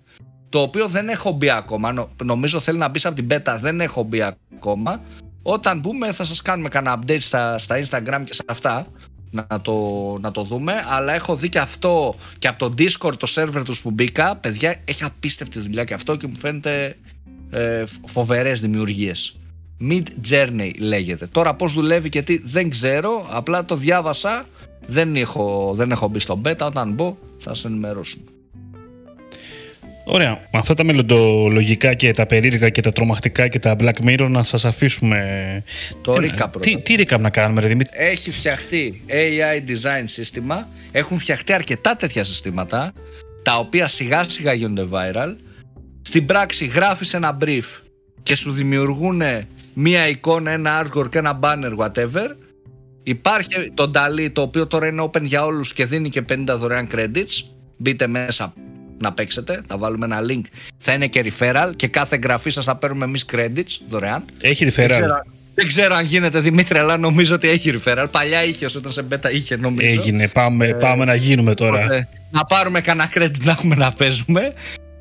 το 0.48 0.60
οποίο 0.60 0.88
δεν 0.88 1.08
έχω 1.08 1.30
μπει 1.32 1.50
ακόμα. 1.50 2.08
Νομίζω 2.24 2.60
θέλει 2.60 2.78
να 2.78 2.88
μπεις 2.88 3.06
από 3.06 3.14
την 3.14 3.26
beta, 3.30 3.56
δεν 3.60 3.80
έχω 3.80 4.02
μπει 4.02 4.22
ακόμα. 4.22 5.00
Όταν 5.42 5.78
μπούμε 5.78 6.12
θα 6.12 6.24
σας 6.24 6.42
κάνουμε 6.42 6.68
κανένα 6.68 6.98
update 6.98 7.20
στα, 7.20 7.58
στα 7.58 7.78
Instagram 7.78 8.22
και 8.24 8.34
σε 8.34 8.42
αυτά 8.46 8.86
να 9.34 9.60
το, 9.60 9.76
να 10.20 10.30
το 10.30 10.42
δούμε. 10.42 10.72
Αλλά 10.88 11.12
έχω 11.12 11.36
δει 11.36 11.48
και 11.48 11.58
αυτό 11.58 12.14
και 12.38 12.48
από 12.48 12.58
το 12.58 12.74
Discord 12.78 13.18
το 13.18 13.26
server 13.34 13.62
τους 13.64 13.82
που 13.82 13.90
μπήκα 13.90 14.36
παιδιά 14.36 14.76
έχει 14.84 15.04
απίστευτη 15.04 15.60
δουλειά 15.60 15.84
και 15.84 15.94
αυτό 15.94 16.16
και 16.16 16.26
μου 16.26 16.36
φαίνεται 16.38 16.96
ε, 17.50 17.84
φοβερές 18.06 18.60
δημιουργίες. 18.60 19.36
Mid 19.90 20.04
Journey 20.30 20.70
λέγεται. 20.78 21.26
Τώρα 21.26 21.54
πως 21.54 21.72
δουλεύει 21.72 22.08
και 22.08 22.22
τι 22.22 22.38
δεν 22.38 22.70
ξέρω. 22.70 23.26
Απλά 23.30 23.64
το 23.64 23.76
διάβασα. 23.76 24.46
Δεν 24.86 25.16
έχω, 25.16 25.72
δεν 25.74 25.90
έχω 25.90 26.08
μπει 26.08 26.18
στο 26.18 26.40
beta. 26.44 26.60
Όταν 26.60 26.92
μπω 26.92 27.16
θα 27.38 27.54
σε 27.54 27.66
ενημερώσουμε 27.66 28.33
Ωραία. 30.04 30.30
Με 30.30 30.58
αυτά 30.58 30.74
τα 30.74 30.84
μελλοντολογικά 30.84 31.94
και 31.94 32.10
τα 32.10 32.26
περίεργα 32.26 32.68
και 32.68 32.80
τα 32.80 32.92
τρομακτικά 32.92 33.48
και 33.48 33.58
τα 33.58 33.76
Black 33.78 34.06
Mirror 34.06 34.28
να 34.30 34.42
σας 34.42 34.64
αφήσουμε... 34.64 35.18
Το 36.02 36.12
τι, 36.12 36.28
recap 36.30 36.60
Τι, 36.60 36.80
τι 36.80 36.94
recap 36.98 37.20
να 37.20 37.30
κάνουμε 37.30 37.60
ρε 37.60 37.66
Δημήτρη; 37.66 37.96
Έχει 37.98 38.30
φτιαχτεί 38.30 39.04
AI 39.08 39.70
design 39.70 40.04
σύστημα. 40.04 40.68
Έχουν 40.92 41.18
φτιαχτεί 41.18 41.52
αρκετά 41.52 41.96
τέτοια 41.96 42.24
συστήματα 42.24 42.92
τα 43.42 43.56
οποία 43.56 43.86
σιγά 43.88 44.28
σιγά 44.28 44.52
γίνονται 44.52 44.86
viral. 44.90 45.36
Στην 46.00 46.26
πράξη 46.26 46.66
γράφεις 46.66 47.14
ένα 47.14 47.36
brief 47.44 47.82
και 48.22 48.36
σου 48.36 48.52
δημιουργούν 48.52 49.22
μία 49.74 50.08
εικόνα, 50.08 50.50
ένα 50.50 50.86
artwork, 50.86 51.14
ένα 51.14 51.38
banner, 51.42 51.76
whatever. 51.76 52.36
Υπάρχει 53.02 53.70
το 53.74 53.90
DALI 53.94 54.30
το 54.32 54.40
οποίο 54.40 54.66
τώρα 54.66 54.86
είναι 54.86 55.02
open 55.02 55.22
για 55.22 55.44
όλους 55.44 55.72
και 55.72 55.84
δίνει 55.84 56.08
και 56.08 56.24
50 56.28 56.44
δωρεάν 56.48 56.88
credits. 56.92 57.44
Μπείτε 57.76 58.06
μέσα, 58.06 58.54
να 58.98 59.12
παίξετε. 59.12 59.60
Θα 59.66 59.78
βάλουμε 59.78 60.04
ένα 60.04 60.18
link. 60.28 60.42
Θα 60.78 60.92
είναι 60.92 61.06
και 61.06 61.24
referral 61.24 61.70
και 61.76 61.88
κάθε 61.88 62.14
εγγραφή 62.14 62.50
σας 62.50 62.64
θα 62.64 62.76
παίρνουμε 62.76 63.04
εμείς 63.04 63.24
credits 63.32 63.80
δωρεάν. 63.88 64.24
Έχει 64.40 64.72
referral. 64.76 65.08
Δεν 65.54 65.66
ξέρω, 65.66 65.94
αν 65.94 66.04
γίνεται 66.04 66.40
Δημήτρη, 66.40 66.78
αλλά 66.78 66.96
νομίζω 66.96 67.34
ότι 67.34 67.48
έχει 67.48 67.74
referral. 67.78 68.06
Παλιά 68.10 68.44
είχε, 68.44 68.66
όταν 68.76 68.92
σε 68.92 69.02
μπέτα 69.02 69.30
είχε 69.30 69.56
νομίζω. 69.56 69.90
Έγινε. 69.90 70.28
Πάμε, 70.28 70.66
ε, 70.66 70.72
πάμε 70.72 71.04
να 71.04 71.14
γίνουμε 71.14 71.54
τώρα. 71.54 72.08
να 72.30 72.44
πάρουμε 72.44 72.80
κανένα 72.80 73.10
credit 73.14 73.40
να 73.42 73.50
έχουμε 73.50 73.74
να 73.74 73.92
παίζουμε. 73.92 74.52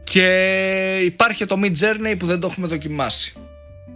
Και 0.04 1.00
υπάρχει 1.04 1.46
το 1.46 1.60
Mid 1.64 1.72
Journey 1.72 2.16
που 2.18 2.26
δεν 2.26 2.40
το 2.40 2.48
έχουμε 2.52 2.68
δοκιμάσει. 2.68 3.34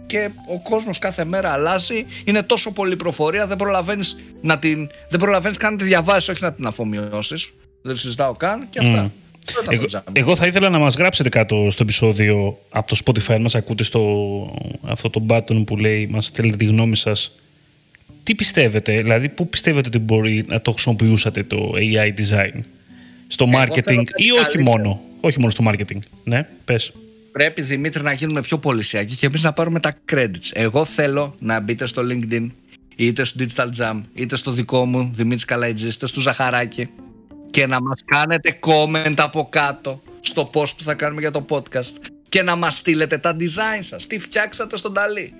Και 0.06 0.30
ο 0.48 0.60
κόσμος 0.60 0.98
κάθε 0.98 1.24
μέρα 1.24 1.52
αλλάζει. 1.52 2.06
Είναι 2.24 2.42
τόσο 2.42 2.72
πολύ 2.72 2.96
προφορία, 2.96 3.46
δεν 3.46 3.56
προλαβαίνεις 3.56 4.16
να 4.40 4.58
την. 4.58 4.88
Δεν 5.08 5.20
προλαβαίνεις 5.20 5.56
καν 5.56 5.72
να 5.72 5.78
τη 5.78 5.84
διαβάσεις, 5.84 6.28
όχι 6.28 6.42
να 6.42 6.52
την 6.52 6.66
αφομοιώσεις. 6.66 7.50
Δεν 7.82 7.96
συζητάω 7.96 8.32
καν 8.32 8.66
και 8.70 8.78
αυτά. 8.78 9.12
Εγώ, 9.68 9.84
εγώ, 10.12 10.36
θα 10.36 10.46
ήθελα 10.46 10.68
να 10.68 10.78
μας 10.78 10.94
γράψετε 10.94 11.28
κάτω 11.28 11.66
στο 11.70 11.82
επεισόδιο 11.82 12.58
από 12.70 12.88
το 12.88 13.00
Spotify, 13.04 13.38
μας 13.40 13.54
ακούτε 13.54 13.82
στο 13.82 14.00
αυτό 14.82 15.10
το 15.10 15.26
button 15.28 15.66
που 15.66 15.76
λέει 15.76 16.06
μας 16.06 16.30
θέλετε 16.30 16.56
τη 16.56 16.64
γνώμη 16.64 16.96
σας. 16.96 17.32
Τι 18.22 18.34
πιστεύετε, 18.34 18.96
δηλαδή 18.96 19.28
πού 19.28 19.48
πιστεύετε 19.48 19.88
ότι 19.88 19.98
μπορεί 19.98 20.44
να 20.48 20.60
το 20.60 20.72
χρησιμοποιούσατε 20.72 21.42
το 21.42 21.72
AI 21.74 22.08
design; 22.08 22.60
Στο 23.26 23.48
marketing 23.54 24.02
ή 24.16 24.30
όχι 24.44 24.58
μόνο, 24.58 25.00
όχι 25.20 25.38
μόνο 25.38 25.50
στο 25.50 25.64
marketing. 25.68 25.98
Ναι, 26.24 26.46
πες. 26.64 26.92
Πρέπει 27.32 27.62
Δημήτρη 27.62 28.02
να 28.02 28.12
γίνουμε 28.12 28.40
πιο 28.40 28.58
πολυσιακοί 28.58 29.14
και 29.14 29.26
εμείς 29.26 29.42
να 29.42 29.52
πάρουμε 29.52 29.80
τα 29.80 29.94
credits. 30.12 30.50
Εγώ 30.52 30.84
θέλω 30.84 31.34
να 31.38 31.60
μπείτε 31.60 31.86
στο 31.86 32.02
LinkedIn 32.10 32.48
είτε 32.96 33.24
στο 33.24 33.44
Digital 33.44 33.68
Jam 33.78 34.00
είτε 34.14 34.36
στο 34.36 34.50
δικό 34.50 34.84
μου 34.84 35.10
Δημήτρης 35.14 35.44
Καλαϊτζής 35.44 35.94
είτε 35.94 36.06
στο 36.06 36.20
Ζαχαράκι 36.20 36.88
και 37.50 37.66
να 37.66 37.82
μας 37.82 38.00
κάνετε 38.04 38.58
comment 38.66 39.14
από 39.16 39.48
κάτω 39.50 40.02
στο 40.20 40.50
post 40.54 40.76
που 40.76 40.82
θα 40.82 40.94
κάνουμε 40.94 41.20
για 41.20 41.30
το 41.30 41.44
podcast 41.48 41.94
και 42.28 42.42
να 42.42 42.56
μας 42.56 42.76
στείλετε 42.76 43.18
τα 43.18 43.36
design 43.40 43.78
σας. 43.80 44.06
Τι 44.06 44.18
φτιάξατε 44.18 44.76
στον 44.76 44.94
Ταλή. 44.94 45.34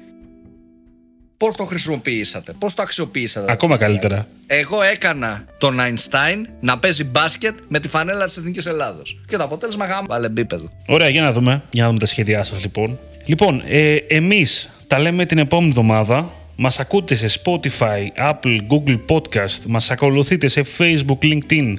Πώς 1.36 1.56
το 1.56 1.64
χρησιμοποιήσατε, 1.64 2.52
πώς 2.58 2.74
το 2.74 2.82
αξιοποιήσατε. 2.82 3.52
Ακόμα 3.52 3.76
καλύτερα. 3.76 4.26
Εγώ 4.46 4.82
έκανα 4.82 5.44
τον 5.58 5.78
Einstein 5.80 6.44
να 6.60 6.78
παίζει 6.78 7.04
μπάσκετ 7.04 7.58
με 7.68 7.80
τη 7.80 7.88
φανέλα 7.88 8.24
της 8.24 8.36
Εθνικής 8.36 8.66
Ελλάδος. 8.66 9.20
Και 9.26 9.36
το 9.36 9.42
αποτέλεσμα 9.42 9.86
γάμο 9.86 10.06
επίπεδο. 10.24 10.70
Ωραία, 10.86 11.08
για 11.08 11.22
να 11.22 11.32
δούμε. 11.32 11.62
Για 11.70 11.82
να 11.82 11.88
δούμε 11.88 12.00
τα 12.00 12.06
σχέδιά 12.06 12.42
σας 12.42 12.62
λοιπόν. 12.62 12.98
Λοιπόν, 13.24 13.62
ε, 13.66 13.94
εμείς 13.94 14.70
τα 14.86 14.98
λέμε 14.98 15.26
την 15.26 15.38
επόμενη 15.38 15.68
εβδομάδα 15.68 16.32
Μας 16.60 16.78
ακούτε 16.78 17.14
σε 17.14 17.40
Spotify, 17.42 18.30
Apple, 18.30 18.58
Google 18.68 18.98
Podcast. 19.08 19.64
Μας 19.66 19.90
ακολουθείτε 19.90 20.48
σε 20.48 20.64
Facebook, 20.78 21.18
LinkedIn, 21.22 21.74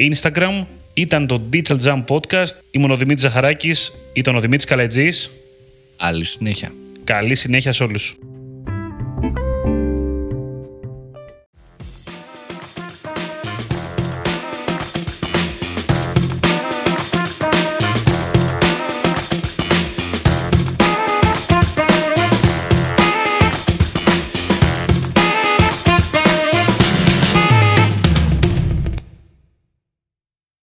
Instagram. 0.00 0.66
Ήταν 0.94 1.26
το 1.26 1.42
Digital 1.52 1.78
Jam 1.84 2.04
Podcast. 2.08 2.52
Ήμουν 2.70 2.90
ο 2.90 2.96
Δημήτρης 2.96 3.22
Ζαχαράκης. 3.22 3.92
Ήταν 4.12 4.36
ο 4.36 4.40
Δημήτρης 4.40 4.64
Καλετζής. 4.64 5.30
Άλλη 5.96 6.24
συνέχεια. 6.24 6.72
Καλή 7.04 7.34
συνέχεια 7.34 7.72
σε 7.72 7.82
όλους. 7.82 8.16